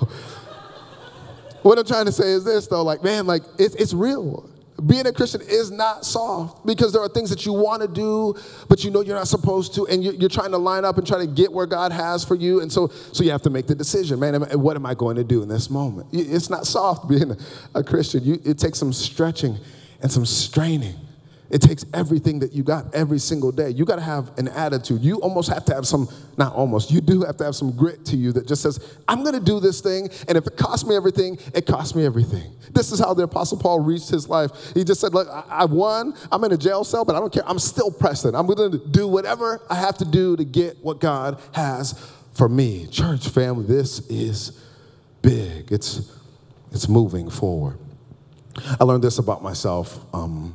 What 1.62 1.78
I'm 1.78 1.86
trying 1.86 2.06
to 2.06 2.12
say 2.12 2.32
is 2.32 2.44
this 2.44 2.66
though, 2.66 2.82
like, 2.82 3.04
man, 3.04 3.28
like 3.28 3.44
it's 3.60 3.76
it's 3.76 3.94
real. 3.94 4.50
Being 4.88 5.06
a 5.06 5.14
Christian 5.14 5.42
is 5.42 5.70
not 5.70 6.06
soft 6.06 6.66
because 6.66 6.92
there 6.92 7.04
are 7.04 7.08
things 7.08 7.30
that 7.30 7.46
you 7.46 7.54
want 7.54 7.84
to 7.84 7.88
do, 7.88 8.34
but 8.68 8.84
you 8.84 8.90
know 8.90 9.02
you're 9.02 9.16
not 9.16 9.28
supposed 9.28 9.76
to, 9.76 9.86
and 9.86 10.04
you're, 10.04 10.28
trying 10.28 10.52
to 10.52 10.58
line 10.58 10.86
up 10.86 10.98
and 10.98 11.06
try 11.06 11.20
to 11.20 11.28
get 11.28 11.54
where 11.54 11.68
God 11.68 11.92
has 11.92 12.26
for 12.26 12.34
you. 12.34 12.62
And 12.62 12.72
so, 12.72 12.88
so 12.88 13.24
you 13.24 13.30
have 13.30 13.44
to 13.44 13.52
make 13.52 13.68
the 13.68 13.76
decision, 13.76 14.20
man, 14.20 14.42
what 14.60 14.76
am 14.76 14.88
I 14.88 14.96
going 14.96 15.18
to 15.18 15.24
do 15.24 15.44
in 15.44 15.48
this 15.48 15.70
moment? 15.70 16.08
It's 16.12 16.50
not 16.50 16.66
soft 16.66 17.08
being 17.08 17.38
a 17.76 17.84
Christian. 17.84 18.24
You, 18.24 18.42
it 18.44 18.58
takes 18.58 18.80
some 18.80 18.92
stretching 18.92 19.58
and 20.02 20.12
some 20.12 20.26
straining. 20.26 20.96
It 21.56 21.62
takes 21.62 21.86
everything 21.94 22.40
that 22.40 22.52
you 22.52 22.64
got 22.64 22.94
every 22.94 23.18
single 23.18 23.50
day. 23.50 23.70
You 23.70 23.86
got 23.86 23.96
to 23.96 24.02
have 24.02 24.38
an 24.38 24.50
attitude. 24.50 25.00
You 25.02 25.22
almost 25.22 25.50
have 25.50 25.64
to 25.68 25.74
have 25.74 25.88
some, 25.88 26.10
not 26.36 26.54
almost, 26.54 26.92
you 26.92 27.00
do 27.00 27.22
have 27.22 27.38
to 27.38 27.46
have 27.46 27.56
some 27.56 27.72
grit 27.72 28.04
to 28.08 28.18
you 28.18 28.34
that 28.34 28.46
just 28.46 28.62
says, 28.62 28.98
I'm 29.08 29.24
going 29.24 29.36
to 29.36 29.40
do 29.40 29.62
this 29.62 29.80
thing, 29.80 30.10
and 30.28 30.38
if 30.38 30.48
it 30.48 30.58
costs 30.58 30.86
me 30.86 30.98
everything, 30.98 31.38
it 31.54 31.66
costs 31.66 31.96
me 31.96 32.06
everything. 32.06 32.52
This 32.74 32.92
is 32.92 33.00
how 33.00 33.14
the 33.14 33.24
Apostle 33.24 33.58
Paul 33.58 33.80
reached 33.80 34.10
his 34.10 34.28
life. 34.28 34.52
He 34.74 34.84
just 34.84 35.00
said, 35.00 35.14
Look, 35.14 35.30
I 35.32 35.64
won, 35.64 36.14
I'm 36.30 36.44
in 36.44 36.52
a 36.52 36.58
jail 36.58 36.84
cell, 36.84 37.06
but 37.06 37.16
I 37.16 37.22
don't 37.22 37.32
care. 37.32 37.48
I'm 37.48 37.60
still 37.60 37.90
pressing. 37.90 38.36
I'm 38.36 38.48
going 38.48 38.74
to 38.74 38.78
do 38.90 39.08
whatever 39.08 39.62
I 39.70 39.76
have 39.76 39.98
to 40.00 40.06
do 40.06 40.36
to 40.36 40.44
get 40.44 40.84
what 40.84 41.00
God 41.00 41.40
has 41.54 41.94
for 42.34 42.50
me. 42.50 42.88
Church 42.88 43.30
family, 43.30 43.66
this 43.66 44.00
is 44.10 44.62
big. 45.22 45.72
It's, 45.72 46.12
it's 46.74 46.90
moving 46.90 47.30
forward. 47.30 47.78
I 48.78 48.84
learned 48.84 49.06
this 49.06 49.20
about 49.20 49.42
myself. 49.42 49.98
Um, 50.14 50.54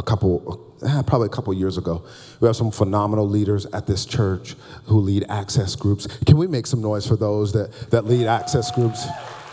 a 0.00 0.02
couple, 0.02 0.74
eh, 0.82 1.02
probably 1.06 1.26
a 1.26 1.30
couple 1.30 1.52
years 1.54 1.78
ago. 1.78 2.02
We 2.40 2.46
have 2.48 2.56
some 2.56 2.70
phenomenal 2.70 3.28
leaders 3.28 3.66
at 3.66 3.86
this 3.86 4.04
church 4.06 4.56
who 4.86 4.98
lead 4.98 5.26
access 5.28 5.76
groups. 5.76 6.06
Can 6.26 6.38
we 6.38 6.46
make 6.46 6.66
some 6.66 6.80
noise 6.80 7.06
for 7.06 7.16
those 7.16 7.52
that, 7.52 7.70
that 7.90 8.06
lead 8.06 8.26
access 8.26 8.70
groups? 8.70 9.06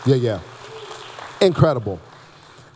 Yeah, 0.06 0.16
yeah. 0.16 0.40
Incredible. 1.40 2.00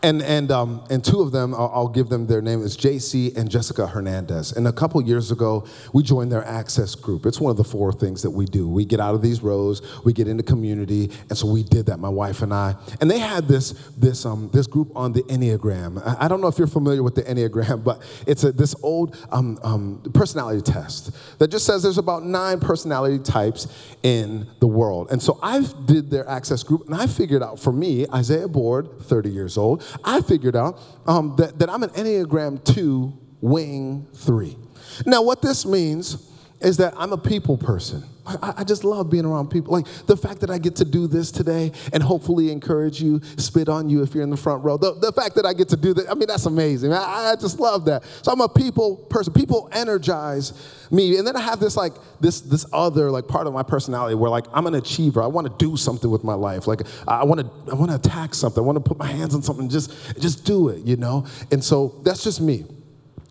And, 0.03 0.21
and, 0.21 0.51
um, 0.51 0.83
and 0.89 1.03
two 1.03 1.21
of 1.21 1.31
them, 1.31 1.53
I'll, 1.53 1.71
I'll 1.73 1.87
give 1.87 2.09
them 2.09 2.27
their 2.27 2.41
name, 2.41 2.61
is 2.61 2.75
JC 2.75 3.35
and 3.37 3.49
Jessica 3.49 3.87
Hernandez. 3.87 4.51
And 4.51 4.67
a 4.67 4.73
couple 4.73 5.01
years 5.01 5.31
ago, 5.31 5.65
we 5.93 6.03
joined 6.03 6.29
their 6.29 6.43
access 6.43 6.93
group. 6.93 7.25
It's 7.25 7.39
one 7.39 7.51
of 7.51 7.55
the 7.55 7.63
four 7.63 7.93
things 7.93 8.21
that 8.21 8.31
we 8.31 8.43
do. 8.43 8.67
We 8.67 8.83
get 8.83 8.99
out 8.99 9.15
of 9.15 9.21
these 9.21 9.41
rows, 9.41 9.81
we 10.03 10.11
get 10.11 10.27
into 10.27 10.43
community, 10.43 11.09
and 11.29 11.37
so 11.37 11.47
we 11.47 11.63
did 11.63 11.85
that, 11.85 11.99
my 11.99 12.09
wife 12.09 12.41
and 12.41 12.53
I. 12.53 12.75
And 12.99 13.09
they 13.09 13.17
had 13.17 13.47
this, 13.47 13.71
this, 13.97 14.25
um, 14.25 14.49
this 14.51 14.67
group 14.67 14.91
on 14.93 15.13
the 15.13 15.23
Enneagram. 15.23 16.05
I, 16.05 16.25
I 16.25 16.27
don't 16.27 16.41
know 16.41 16.47
if 16.47 16.57
you're 16.57 16.67
familiar 16.67 17.01
with 17.01 17.15
the 17.15 17.23
Enneagram, 17.23 17.85
but 17.85 18.01
it's 18.27 18.43
a, 18.43 18.51
this 18.51 18.75
old 18.83 19.17
um, 19.31 19.57
um, 19.63 20.01
personality 20.13 20.61
test 20.61 21.11
that 21.39 21.49
just 21.49 21.65
says 21.65 21.81
there's 21.81 21.97
about 21.97 22.25
nine 22.25 22.59
personality 22.59 23.19
types 23.19 23.67
in 24.03 24.47
the 24.59 24.67
world. 24.67 25.11
And 25.11 25.21
so 25.21 25.39
I 25.41 25.65
did 25.85 26.09
their 26.11 26.27
access 26.27 26.61
group, 26.61 26.87
and 26.87 26.95
I 26.95 27.07
figured 27.07 27.41
out 27.41 27.57
for 27.57 27.71
me, 27.71 28.05
Isaiah 28.13 28.49
Board, 28.49 28.89
30 29.03 29.29
years 29.29 29.57
old, 29.57 29.81
I 30.03 30.21
figured 30.21 30.55
out 30.55 30.79
um, 31.05 31.35
that, 31.37 31.59
that 31.59 31.69
I'm 31.69 31.83
an 31.83 31.89
Enneagram 31.91 32.63
2 32.63 33.13
wing 33.41 34.07
3. 34.13 34.57
Now, 35.05 35.21
what 35.21 35.41
this 35.41 35.65
means 35.65 36.29
is 36.63 36.77
that 36.77 36.93
I'm 36.97 37.11
a 37.13 37.17
people 37.17 37.57
person. 37.57 38.03
I, 38.25 38.63
just 38.63 38.85
love 38.85 39.09
being 39.09 39.25
around 39.25 39.49
people. 39.49 39.73
Like 39.73 39.85
the 40.05 40.15
fact 40.15 40.39
that 40.41 40.49
I 40.49 40.57
get 40.57 40.77
to 40.77 40.85
do 40.85 41.07
this 41.07 41.29
today 41.29 41.73
and 41.91 42.01
hopefully 42.01 42.51
encourage 42.51 43.01
you, 43.01 43.19
spit 43.35 43.67
on 43.67 43.89
you 43.89 44.01
if 44.01 44.13
you're 44.13 44.23
in 44.23 44.29
the 44.29 44.37
front 44.37 44.63
row. 44.63 44.77
The, 44.77 44.93
the 44.93 45.11
fact 45.11 45.35
that 45.35 45.45
I 45.45 45.53
get 45.53 45.67
to 45.69 45.77
do 45.77 45.93
that, 45.95 46.09
I 46.09 46.13
mean, 46.13 46.27
that's 46.27 46.45
amazing. 46.45 46.93
I, 46.93 47.31
I 47.31 47.35
just 47.35 47.59
love 47.59 47.83
that. 47.85 48.03
So 48.21 48.31
I'm 48.31 48.39
a 48.39 48.47
people 48.47 48.95
person. 48.95 49.33
People 49.33 49.67
energize 49.73 50.53
me. 50.89 51.17
And 51.17 51.27
then 51.27 51.35
I 51.35 51.41
have 51.41 51.59
this 51.59 51.75
like 51.75 51.93
this 52.21 52.39
this 52.39 52.65
other 52.71 53.11
like 53.11 53.27
part 53.27 53.45
of 53.45 53.53
my 53.53 53.63
personality 53.63 54.15
where 54.15 54.29
like 54.29 54.45
I'm 54.53 54.67
an 54.67 54.75
achiever. 54.75 55.21
I 55.21 55.27
want 55.27 55.47
to 55.47 55.65
do 55.65 55.75
something 55.75 56.09
with 56.09 56.23
my 56.23 56.35
life. 56.35 56.65
Like 56.65 56.81
I 57.05 57.25
want 57.25 57.41
to 57.41 57.71
I 57.71 57.75
want 57.75 57.91
to 57.91 57.95
attack 57.95 58.33
something. 58.33 58.63
I 58.63 58.65
want 58.65 58.77
to 58.77 58.83
put 58.83 58.97
my 58.97 59.07
hands 59.07 59.35
on 59.35 59.43
something. 59.43 59.67
Just 59.67 60.17
just 60.17 60.45
do 60.45 60.69
it, 60.69 60.85
you 60.85 60.95
know. 60.95 61.25
And 61.51 61.61
so 61.61 61.99
that's 62.03 62.23
just 62.23 62.39
me. 62.39 62.63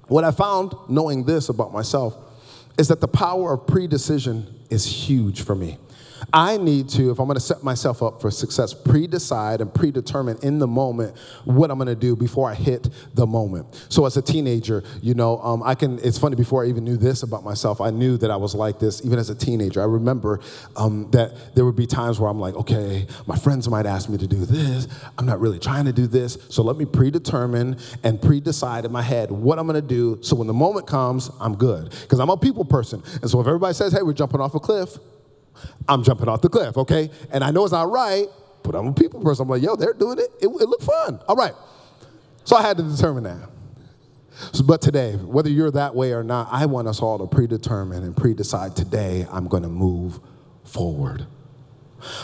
What 0.08 0.24
I 0.24 0.32
found 0.32 0.74
knowing 0.90 1.24
this 1.24 1.48
about 1.48 1.72
myself 1.72 2.14
is 2.78 2.88
that 2.88 3.00
the 3.00 3.08
power 3.08 3.54
of 3.54 3.66
pre-decision 3.66 4.46
is 4.70 4.84
huge 4.84 5.42
for 5.42 5.54
me. 5.54 5.78
I 6.32 6.56
need 6.56 6.88
to, 6.90 7.10
if 7.10 7.18
I'm 7.18 7.26
gonna 7.26 7.40
set 7.40 7.62
myself 7.62 8.02
up 8.02 8.20
for 8.20 8.30
success, 8.30 8.74
pre 8.74 9.06
decide 9.06 9.60
and 9.60 9.72
predetermine 9.72 10.38
in 10.42 10.58
the 10.58 10.66
moment 10.66 11.16
what 11.44 11.70
I'm 11.70 11.78
gonna 11.78 11.94
do 11.94 12.14
before 12.14 12.50
I 12.50 12.54
hit 12.54 12.88
the 13.14 13.26
moment. 13.26 13.86
So, 13.88 14.06
as 14.06 14.16
a 14.16 14.22
teenager, 14.22 14.82
you 15.00 15.14
know, 15.14 15.38
um, 15.38 15.62
I 15.62 15.74
can, 15.74 15.98
it's 16.00 16.18
funny, 16.18 16.36
before 16.36 16.64
I 16.64 16.68
even 16.68 16.84
knew 16.84 16.96
this 16.96 17.22
about 17.22 17.44
myself, 17.44 17.80
I 17.80 17.90
knew 17.90 18.16
that 18.18 18.30
I 18.30 18.36
was 18.36 18.54
like 18.54 18.78
this 18.78 19.04
even 19.04 19.18
as 19.18 19.30
a 19.30 19.34
teenager. 19.34 19.80
I 19.80 19.86
remember 19.86 20.40
um, 20.76 21.10
that 21.12 21.54
there 21.54 21.64
would 21.64 21.76
be 21.76 21.86
times 21.86 22.20
where 22.20 22.30
I'm 22.30 22.40
like, 22.40 22.54
okay, 22.54 23.06
my 23.26 23.36
friends 23.36 23.68
might 23.68 23.86
ask 23.86 24.08
me 24.08 24.18
to 24.18 24.26
do 24.26 24.44
this. 24.44 24.88
I'm 25.18 25.26
not 25.26 25.40
really 25.40 25.58
trying 25.58 25.86
to 25.86 25.92
do 25.92 26.06
this. 26.06 26.38
So, 26.48 26.62
let 26.62 26.76
me 26.76 26.84
predetermine 26.84 27.78
and 28.02 28.20
pre 28.20 28.40
decide 28.40 28.84
in 28.84 28.92
my 28.92 29.02
head 29.02 29.30
what 29.30 29.58
I'm 29.58 29.66
gonna 29.66 29.80
do 29.80 30.18
so 30.22 30.36
when 30.36 30.46
the 30.46 30.52
moment 30.52 30.86
comes, 30.86 31.30
I'm 31.40 31.56
good. 31.56 31.90
Because 32.02 32.20
I'm 32.20 32.30
a 32.30 32.36
people 32.36 32.64
person. 32.64 33.02
And 33.20 33.30
so, 33.30 33.40
if 33.40 33.46
everybody 33.46 33.74
says, 33.74 33.92
hey, 33.92 34.02
we're 34.02 34.12
jumping 34.12 34.40
off 34.40 34.54
a 34.54 34.60
cliff, 34.60 34.98
I'm 35.88 36.02
jumping 36.02 36.28
off 36.28 36.40
the 36.40 36.48
cliff, 36.48 36.76
okay? 36.76 37.10
And 37.30 37.42
I 37.42 37.50
know 37.50 37.64
it's 37.64 37.72
not 37.72 37.90
right, 37.90 38.26
but 38.62 38.74
I'm 38.74 38.88
a 38.88 38.92
people 38.92 39.20
person. 39.20 39.44
I'm 39.44 39.48
like, 39.48 39.62
yo, 39.62 39.76
they're 39.76 39.94
doing 39.94 40.18
it. 40.18 40.30
It, 40.40 40.46
it 40.46 40.68
looked 40.68 40.84
fun. 40.84 41.20
All 41.28 41.36
right. 41.36 41.54
So 42.44 42.56
I 42.56 42.62
had 42.62 42.76
to 42.76 42.82
determine 42.82 43.24
that. 43.24 43.48
So, 44.52 44.64
but 44.64 44.80
today, 44.80 45.14
whether 45.16 45.50
you're 45.50 45.70
that 45.72 45.94
way 45.94 46.12
or 46.12 46.22
not, 46.22 46.48
I 46.50 46.66
want 46.66 46.88
us 46.88 47.00
all 47.00 47.18
to 47.18 47.26
predetermine 47.26 48.02
and 48.02 48.16
pre-decide 48.16 48.74
today 48.74 49.26
I'm 49.30 49.46
going 49.46 49.62
to 49.62 49.68
move 49.68 50.20
forward. 50.64 51.26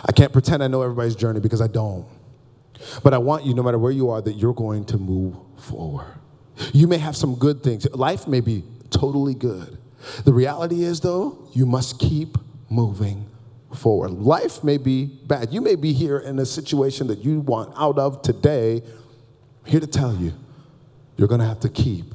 I 0.04 0.12
can't 0.12 0.32
pretend 0.32 0.62
I 0.62 0.68
know 0.68 0.82
everybody's 0.82 1.14
journey 1.14 1.40
because 1.40 1.60
I 1.60 1.68
don't. 1.68 2.06
But 3.02 3.14
I 3.14 3.18
want 3.18 3.44
you, 3.44 3.54
no 3.54 3.62
matter 3.62 3.78
where 3.78 3.92
you 3.92 4.10
are, 4.10 4.22
that 4.22 4.34
you're 4.34 4.54
going 4.54 4.84
to 4.86 4.98
move 4.98 5.36
forward. 5.58 6.14
You 6.72 6.88
may 6.88 6.98
have 6.98 7.16
some 7.16 7.36
good 7.36 7.62
things. 7.62 7.88
Life 7.90 8.26
may 8.26 8.40
be 8.40 8.64
totally 8.90 9.34
good. 9.34 9.78
The 10.24 10.32
reality 10.32 10.82
is, 10.82 11.00
though, 11.00 11.48
you 11.52 11.66
must 11.66 11.98
keep 11.98 12.38
moving 12.70 13.27
forward. 13.74 14.12
Life 14.12 14.64
may 14.64 14.78
be 14.78 15.06
bad. 15.26 15.52
You 15.52 15.60
may 15.60 15.74
be 15.74 15.92
here 15.92 16.18
in 16.18 16.38
a 16.38 16.46
situation 16.46 17.06
that 17.08 17.18
you 17.18 17.40
want 17.40 17.72
out 17.76 17.98
of 17.98 18.22
today. 18.22 18.82
I'm 19.64 19.70
here 19.70 19.80
to 19.80 19.86
tell 19.86 20.14
you, 20.14 20.32
you're 21.16 21.28
going 21.28 21.40
to 21.40 21.46
have 21.46 21.60
to 21.60 21.68
keep 21.68 22.14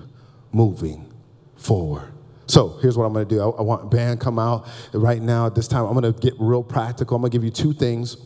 moving 0.51 1.11
forward. 1.55 2.11
So 2.45 2.77
here's 2.81 2.97
what 2.97 3.05
I'm 3.05 3.13
going 3.13 3.27
to 3.27 3.35
do. 3.35 3.41
I, 3.41 3.49
I 3.49 3.61
want 3.61 3.89
band 3.89 4.19
come 4.19 4.37
out 4.37 4.67
right 4.93 5.21
now 5.21 5.45
at 5.45 5.55
this 5.55 5.67
time. 5.67 5.85
I'm 5.85 5.99
going 5.99 6.13
to 6.13 6.19
get 6.19 6.33
real 6.39 6.63
practical. 6.63 7.15
I'm 7.15 7.21
going 7.21 7.31
to 7.31 7.37
give 7.37 7.43
you 7.43 7.51
two 7.51 7.73
things 7.73 8.17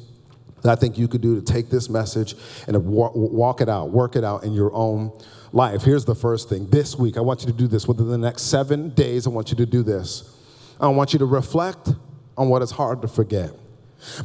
that 0.63 0.72
I 0.72 0.76
think 0.76 0.98
you 0.98 1.08
could 1.08 1.22
do 1.22 1.40
to 1.40 1.42
take 1.42 1.70
this 1.70 1.90
message 1.90 2.36
and 2.68 2.84
walk 2.86 3.62
it 3.62 3.70
out, 3.70 3.92
work 3.92 4.16
it 4.16 4.24
out 4.24 4.44
in 4.44 4.54
your 4.54 4.74
own 4.74 5.12
life. 5.52 5.84
Here's 5.84 6.06
the 6.06 6.16
first 6.16 6.50
thing. 6.50 6.68
This 6.70 6.96
week, 6.96 7.16
I 7.16 7.22
want 7.22 7.42
you 7.42 7.48
to 7.48 7.54
do 7.54 7.68
this. 7.68 7.88
Within 7.88 8.08
the 8.08 8.18
next 8.18 8.44
seven 8.44 8.90
days, 8.90 9.28
I 9.28 9.30
want 9.30 9.52
you 9.52 9.58
to 9.58 9.66
do 9.66 9.84
this. 9.84 10.34
I 10.80 10.88
want 10.88 11.13
you 11.13 11.20
to 11.20 11.26
reflect 11.26 11.90
on 12.38 12.50
what 12.50 12.62
is 12.62 12.71
hard 12.71 13.02
to 13.02 13.08
forget. 13.08 13.52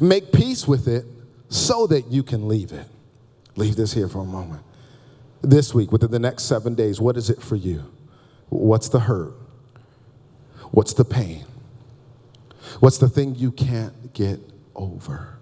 Make 0.01 0.33
peace 0.33 0.68
with 0.68 0.87
it 0.87 1.07
so 1.48 1.87
that 1.87 2.09
you 2.09 2.22
can 2.22 2.48
leave 2.48 2.72
it. 2.72 2.87
Leave 3.57 3.77
this 3.77 3.92
here 3.92 4.09
for 4.09 4.20
a 4.20 4.25
moment. 4.25 4.62
This 5.42 5.75
week, 5.75 5.90
within 5.92 6.11
the 6.11 6.18
next 6.18 6.44
seven 6.44 6.75
days, 6.75 7.01
what 7.01 7.16
is 7.16 7.31
it 7.31 7.42
for 7.42 7.57
you? 7.57 7.85
What's 8.48 8.88
the 8.88 9.01
hurt? 9.01 9.35
What's 10.70 10.92
the 10.92 11.05
pain? 11.05 11.44
What's 12.81 12.98
the 12.98 13.09
thing 13.09 13.35
you 13.35 13.51
can't 13.53 14.12
get 14.14 14.40
over? 14.75 15.38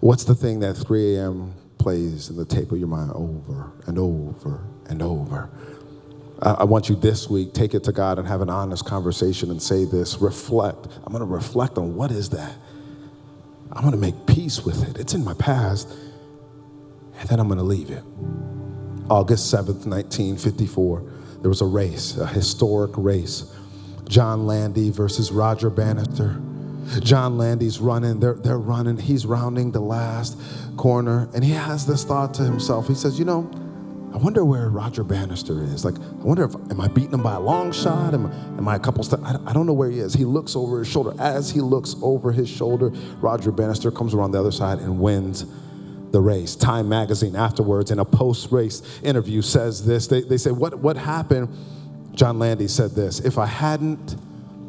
What's 0.00 0.24
the 0.24 0.34
thing 0.34 0.60
that 0.60 0.74
3 0.74 1.16
a.m. 1.16 1.54
plays 1.78 2.30
in 2.30 2.36
the 2.36 2.44
tape 2.44 2.72
of 2.72 2.78
your 2.78 2.88
mind 2.88 3.12
over 3.12 3.72
and 3.86 3.98
over 3.98 4.64
and 4.86 5.02
over? 5.02 5.50
I 6.40 6.64
want 6.64 6.88
you 6.88 6.94
this 6.94 7.28
week, 7.28 7.52
take 7.52 7.74
it 7.74 7.82
to 7.84 7.92
God 7.92 8.18
and 8.18 8.28
have 8.28 8.40
an 8.40 8.50
honest 8.50 8.84
conversation 8.84 9.50
and 9.50 9.60
say 9.60 9.84
this. 9.84 10.20
Reflect. 10.20 10.86
I'm 11.04 11.12
going 11.12 11.18
to 11.20 11.24
reflect 11.26 11.78
on 11.78 11.96
what 11.96 12.12
is 12.12 12.30
that? 12.30 12.54
I'm 13.72 13.82
going 13.82 13.92
to 13.92 13.98
make 14.00 14.26
peace 14.26 14.64
with 14.64 14.88
it. 14.88 15.00
It's 15.00 15.14
in 15.14 15.24
my 15.24 15.34
past. 15.34 15.88
And 17.18 17.28
then 17.28 17.40
I'm 17.40 17.48
going 17.48 17.58
to 17.58 17.64
leave 17.64 17.90
it. 17.90 18.04
August 19.10 19.52
7th, 19.52 19.86
1954, 19.86 21.12
there 21.40 21.48
was 21.48 21.60
a 21.60 21.66
race, 21.66 22.16
a 22.16 22.26
historic 22.26 22.92
race. 22.96 23.52
John 24.06 24.46
Landy 24.46 24.90
versus 24.90 25.32
Roger 25.32 25.70
Bannister. 25.70 26.40
John 27.00 27.36
Landy's 27.36 27.80
running, 27.80 28.20
they're, 28.20 28.34
they're 28.34 28.58
running, 28.58 28.96
he's 28.96 29.26
rounding 29.26 29.72
the 29.72 29.80
last 29.80 30.38
corner, 30.76 31.28
and 31.34 31.44
he 31.44 31.52
has 31.52 31.86
this 31.86 32.04
thought 32.04 32.32
to 32.34 32.44
himself. 32.44 32.86
He 32.88 32.94
says, 32.94 33.18
You 33.18 33.24
know, 33.24 33.50
I 34.12 34.16
wonder 34.16 34.44
where 34.44 34.68
Roger 34.68 35.04
Bannister 35.04 35.62
is. 35.62 35.84
Like, 35.84 35.96
I 35.96 36.24
wonder 36.24 36.44
if, 36.44 36.54
am 36.54 36.80
I 36.80 36.88
beating 36.88 37.12
him 37.12 37.22
by 37.22 37.34
a 37.34 37.40
long 37.40 37.72
shot? 37.72 38.14
Am, 38.14 38.26
am 38.26 38.66
I 38.66 38.76
a 38.76 38.78
couple 38.78 39.04
steps? 39.04 39.22
I, 39.22 39.36
I 39.46 39.52
don't 39.52 39.66
know 39.66 39.74
where 39.74 39.90
he 39.90 40.00
is. 40.00 40.14
He 40.14 40.24
looks 40.24 40.56
over 40.56 40.78
his 40.78 40.88
shoulder. 40.88 41.12
As 41.20 41.50
he 41.50 41.60
looks 41.60 41.94
over 42.02 42.32
his 42.32 42.48
shoulder, 42.48 42.88
Roger 43.20 43.52
Bannister 43.52 43.90
comes 43.90 44.14
around 44.14 44.32
the 44.32 44.40
other 44.40 44.50
side 44.50 44.78
and 44.78 44.98
wins 44.98 45.44
the 46.10 46.20
race. 46.20 46.56
Time 46.56 46.88
magazine 46.88 47.36
afterwards 47.36 47.90
in 47.90 47.98
a 47.98 48.04
post-race 48.04 49.00
interview 49.02 49.42
says 49.42 49.84
this. 49.84 50.06
They, 50.06 50.22
they 50.22 50.38
say, 50.38 50.52
what, 50.52 50.78
what 50.78 50.96
happened? 50.96 51.54
John 52.14 52.38
Landy 52.38 52.66
said 52.66 52.92
this, 52.92 53.20
if 53.20 53.36
I 53.36 53.46
hadn't 53.46 54.16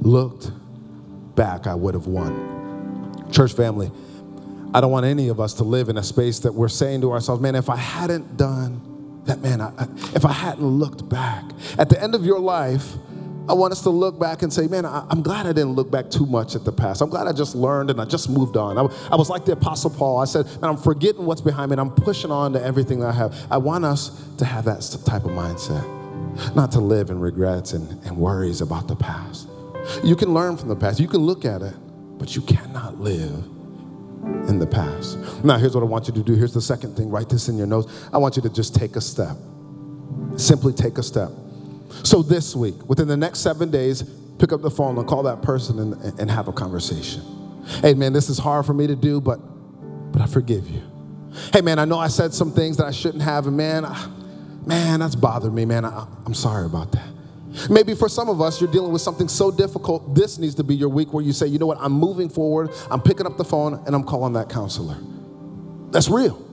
looked 0.02 0.52
back, 1.36 1.65
I 1.65 1.75
would 1.75 1.93
have 1.93 2.08
won. 2.08 3.30
Church 3.32 3.54
family, 3.54 3.89
I 4.73 4.82
don't 4.82 4.91
want 4.91 5.06
any 5.06 5.30
of 5.30 5.39
us 5.39 5.54
to 5.56 5.63
live 5.63 5.88
in 5.88 5.97
a 5.97 6.04
space 6.04 6.39
that 6.39 6.54
we're 6.54 6.67
saying 6.67 7.02
to 7.02 7.12
ourselves, 7.12 7.41
man, 7.41 7.56
if 7.56 7.69
I 7.69 7.78
hadn't 7.78 8.36
done 8.38 8.82
that, 9.29 9.41
man, 9.41 9.61
I, 9.61 9.71
if 10.15 10.25
I 10.25 10.33
hadn't 10.33 10.65
looked 10.65 11.07
back, 11.07 11.43
at 11.77 11.89
the 11.89 12.01
end 12.01 12.15
of 12.15 12.25
your 12.25 12.39
life, 12.39 12.95
I 13.47 13.53
want 13.53 13.71
us 13.71 13.81
to 13.81 13.89
look 13.89 14.19
back 14.19 14.43
and 14.43 14.51
say, 14.53 14.67
man, 14.67 14.85
I, 14.85 15.05
am 15.09 15.23
glad 15.23 15.47
I 15.47 15.53
didn't 15.53 15.73
look 15.73 15.89
back 15.89 16.09
too 16.11 16.25
much 16.25 16.55
at 16.55 16.65
the 16.65 16.71
past. 16.71 17.01
I'm 17.01 17.09
glad 17.09 17.27
I 17.27 17.31
just 17.31 17.55
learned 17.55 17.89
and 17.89 17.99
I 17.99 18.05
just 18.05 18.29
moved 18.29 18.57
on. 18.57 18.77
I, 18.77 18.81
I 19.11 19.15
was 19.15 19.29
like 19.29 19.45
the 19.45 19.53
Apostle 19.53 19.89
Paul. 19.89 20.19
I 20.19 20.25
said, 20.25 20.45
man, 20.61 20.71
I'm 20.71 20.77
forgetting 20.77 21.25
what's 21.25 21.41
behind 21.41 21.71
me 21.71 21.73
and 21.73 21.81
I'm 21.81 21.89
pushing 21.89 22.29
on 22.29 22.53
to 22.53 22.63
everything 22.63 22.99
that 22.99 23.07
I 23.07 23.13
have. 23.13 23.47
I 23.49 23.57
want 23.57 23.85
us 23.85 24.23
to 24.37 24.45
have 24.45 24.65
that 24.65 24.81
type 25.05 25.25
of 25.25 25.31
mindset, 25.31 25.83
not 26.55 26.71
to 26.73 26.79
live 26.79 27.09
in 27.09 27.19
regrets 27.19 27.73
and, 27.73 27.89
and 28.05 28.17
worries 28.17 28.61
about 28.61 28.87
the 28.87 28.95
past. 28.95 29.47
You 30.03 30.15
can 30.15 30.33
learn 30.33 30.57
from 30.57 30.69
the 30.69 30.75
past, 30.75 30.99
you 30.99 31.07
can 31.07 31.21
look 31.21 31.45
at 31.45 31.61
it, 31.61 31.75
but 32.19 32.35
you 32.35 32.41
cannot 32.43 32.99
live 32.99 33.58
in 34.47 34.60
the 34.60 34.67
past. 34.67 35.17
Now, 35.43 35.58
here's 35.58 35.75
what 35.75 35.82
I 35.82 35.88
want 35.88 36.08
you 36.08 36.13
to 36.13 36.23
do. 36.23 36.36
Here's 36.36 36.53
the 36.53 36.62
second 36.62 36.95
thing. 36.95 37.10
Write 37.10 37.29
this 37.29 37.49
in 37.49 37.58
your 37.58 37.67
notes. 37.67 38.08
I 38.12 38.17
want 38.17 38.36
you 38.36 38.41
to 38.43 38.49
just 38.49 38.75
take 38.75 38.95
a 38.95 39.01
step. 39.01 39.38
Simply 40.38 40.73
take 40.73 40.97
a 40.97 41.03
step. 41.03 41.29
So, 42.03 42.21
this 42.21 42.55
week, 42.55 42.75
within 42.88 43.08
the 43.08 43.17
next 43.17 43.39
seven 43.39 43.71
days, 43.71 44.03
pick 44.38 44.51
up 44.51 44.62
the 44.62 44.71
phone 44.71 44.97
and 44.97 45.08
call 45.08 45.23
that 45.23 45.41
person 45.41 45.79
and, 45.79 46.19
and 46.19 46.32
have 46.32 46.47
a 46.47 46.53
conversation. 46.53 47.21
Hey, 47.82 47.93
man, 47.93 48.13
this 48.13 48.29
is 48.29 48.38
hard 48.38 48.65
for 48.65 48.73
me 48.73 48.88
to 48.88 48.95
do, 48.95 49.21
but, 49.21 49.39
but 50.12 50.21
I 50.21 50.25
forgive 50.25 50.69
you. 50.69 50.82
Hey, 51.53 51.62
man, 51.62 51.77
I 51.79 51.86
know 51.86 51.99
I 51.99 52.08
said 52.08 52.34
some 52.34 52.51
things 52.51 52.77
that 52.77 52.86
I 52.86 52.91
shouldn't 52.91 53.23
have, 53.23 53.47
and 53.47 53.55
man, 53.55 53.86
I, 53.86 54.08
man, 54.65 54.99
that's 54.99 55.15
bothered 55.15 55.53
me, 55.53 55.65
man. 55.65 55.86
I, 55.86 56.08
I'm 56.25 56.34
sorry 56.34 56.65
about 56.65 56.91
that. 56.93 57.08
Maybe 57.69 57.95
for 57.95 58.07
some 58.07 58.29
of 58.29 58.41
us, 58.41 58.61
you're 58.61 58.71
dealing 58.71 58.91
with 58.91 59.01
something 59.01 59.27
so 59.27 59.51
difficult, 59.51 60.15
this 60.15 60.37
needs 60.37 60.55
to 60.55 60.63
be 60.63 60.75
your 60.75 60.89
week 60.89 61.13
where 61.13 61.23
you 61.23 61.33
say, 61.33 61.47
you 61.47 61.59
know 61.59 61.65
what, 61.65 61.77
I'm 61.81 61.93
moving 61.93 62.29
forward, 62.29 62.71
I'm 62.91 63.01
picking 63.01 63.25
up 63.25 63.37
the 63.37 63.43
phone, 63.43 63.81
and 63.85 63.95
I'm 63.95 64.03
calling 64.03 64.33
that 64.33 64.49
counselor. 64.49 64.97
That's 65.91 66.09
real. 66.09 66.45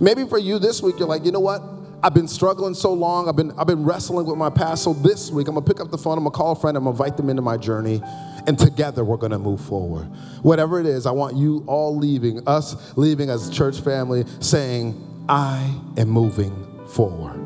Maybe 0.00 0.26
for 0.26 0.38
you 0.38 0.58
this 0.58 0.82
week, 0.82 0.98
you're 0.98 1.08
like, 1.08 1.24
you 1.24 1.30
know 1.30 1.40
what? 1.40 1.62
I've 2.02 2.14
been 2.14 2.28
struggling 2.28 2.74
so 2.74 2.92
long. 2.92 3.28
I've 3.28 3.36
been, 3.36 3.52
I've 3.58 3.66
been 3.66 3.84
wrestling 3.84 4.26
with 4.26 4.36
my 4.36 4.50
past. 4.50 4.84
So 4.84 4.92
this 4.92 5.30
week, 5.30 5.48
I'm 5.48 5.54
gonna 5.54 5.66
pick 5.66 5.80
up 5.80 5.90
the 5.90 5.98
phone, 5.98 6.18
I'm 6.18 6.24
gonna 6.24 6.36
call 6.36 6.52
a 6.52 6.56
friend, 6.56 6.76
I'm 6.76 6.84
gonna 6.84 6.92
invite 6.92 7.16
them 7.16 7.30
into 7.30 7.42
my 7.42 7.56
journey, 7.56 8.02
and 8.46 8.58
together 8.58 9.04
we're 9.04 9.16
gonna 9.16 9.38
move 9.38 9.60
forward. 9.60 10.04
Whatever 10.42 10.78
it 10.78 10.86
is, 10.86 11.06
I 11.06 11.12
want 11.12 11.36
you 11.36 11.64
all 11.66 11.96
leaving, 11.96 12.46
us 12.46 12.96
leaving 12.96 13.30
as 13.30 13.48
church 13.50 13.80
family, 13.80 14.24
saying, 14.40 15.02
I 15.28 15.80
am 15.96 16.08
moving 16.08 16.86
forward. 16.88 17.42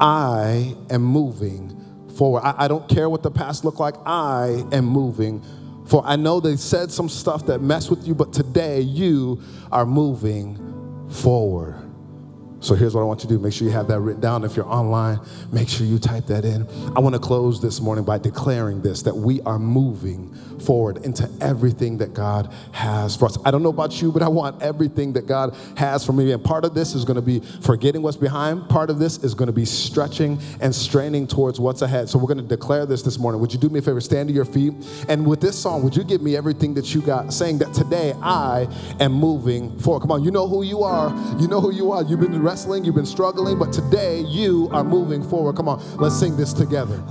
I 0.00 0.74
am 0.90 1.02
moving 1.02 1.73
forward. 2.16 2.42
I, 2.42 2.64
I 2.64 2.68
don't 2.68 2.88
care 2.88 3.08
what 3.08 3.22
the 3.22 3.30
past 3.30 3.64
looked 3.64 3.80
like, 3.80 3.94
I 4.06 4.64
am 4.72 4.84
moving 4.84 5.42
for 5.86 6.02
I 6.04 6.16
know 6.16 6.40
they 6.40 6.56
said 6.56 6.90
some 6.90 7.08
stuff 7.08 7.46
that 7.46 7.60
messed 7.60 7.90
with 7.90 8.06
you, 8.06 8.14
but 8.14 8.32
today 8.32 8.80
you 8.80 9.40
are 9.70 9.84
moving 9.84 11.08
forward. 11.10 11.83
So 12.64 12.74
here's 12.74 12.94
what 12.94 13.02
I 13.02 13.04
want 13.04 13.22
you 13.22 13.28
to 13.28 13.34
do. 13.34 13.38
Make 13.38 13.52
sure 13.52 13.66
you 13.66 13.74
have 13.74 13.88
that 13.88 14.00
written 14.00 14.22
down. 14.22 14.42
If 14.42 14.56
you're 14.56 14.66
online, 14.66 15.20
make 15.52 15.68
sure 15.68 15.86
you 15.86 15.98
type 15.98 16.26
that 16.28 16.46
in. 16.46 16.66
I 16.96 17.00
want 17.00 17.14
to 17.14 17.20
close 17.20 17.60
this 17.60 17.78
morning 17.78 18.06
by 18.06 18.16
declaring 18.16 18.80
this 18.80 19.02
that 19.02 19.14
we 19.14 19.42
are 19.42 19.58
moving 19.58 20.34
forward 20.60 21.04
into 21.04 21.28
everything 21.42 21.98
that 21.98 22.14
God 22.14 22.50
has 22.72 23.16
for 23.16 23.26
us. 23.26 23.36
I 23.44 23.50
don't 23.50 23.62
know 23.62 23.68
about 23.68 24.00
you, 24.00 24.10
but 24.10 24.22
I 24.22 24.28
want 24.28 24.62
everything 24.62 25.12
that 25.12 25.26
God 25.26 25.54
has 25.76 26.06
for 26.06 26.14
me. 26.14 26.32
And 26.32 26.42
part 26.42 26.64
of 26.64 26.72
this 26.72 26.94
is 26.94 27.04
going 27.04 27.16
to 27.16 27.22
be 27.22 27.40
forgetting 27.60 28.00
what's 28.00 28.16
behind. 28.16 28.66
Part 28.70 28.88
of 28.88 28.98
this 28.98 29.18
is 29.18 29.34
going 29.34 29.48
to 29.48 29.52
be 29.52 29.66
stretching 29.66 30.40
and 30.62 30.74
straining 30.74 31.26
towards 31.26 31.60
what's 31.60 31.82
ahead. 31.82 32.08
So 32.08 32.18
we're 32.18 32.28
going 32.28 32.38
to 32.38 32.56
declare 32.56 32.86
this 32.86 33.02
this 33.02 33.18
morning. 33.18 33.42
Would 33.42 33.52
you 33.52 33.58
do 33.58 33.68
me 33.68 33.80
a 33.80 33.82
favor? 33.82 34.00
Stand 34.00 34.28
to 34.30 34.34
your 34.34 34.46
feet. 34.46 34.72
And 35.10 35.26
with 35.26 35.42
this 35.42 35.58
song, 35.58 35.82
would 35.82 35.94
you 35.94 36.04
give 36.04 36.22
me 36.22 36.34
everything 36.34 36.72
that 36.74 36.94
you 36.94 37.02
got, 37.02 37.34
saying 37.34 37.58
that 37.58 37.74
today 37.74 38.14
I 38.22 38.66
am 39.00 39.12
moving 39.12 39.78
forward? 39.80 40.00
Come 40.00 40.12
on, 40.12 40.24
you 40.24 40.30
know 40.30 40.48
who 40.48 40.62
you 40.62 40.82
are. 40.82 41.10
You 41.38 41.46
know 41.46 41.60
who 41.60 41.72
you 41.72 41.92
are. 41.92 42.02
You've 42.02 42.20
been 42.20 42.42
wrestling, 42.54 42.84
you've 42.84 42.94
been 42.94 43.04
struggling, 43.04 43.58
but 43.58 43.72
today 43.72 44.20
you 44.20 44.68
are 44.70 44.84
moving 44.84 45.28
forward. 45.28 45.56
Come 45.56 45.68
on, 45.68 45.82
let's 45.96 46.14
sing 46.14 46.36
this 46.36 46.52
together. 46.52 47.02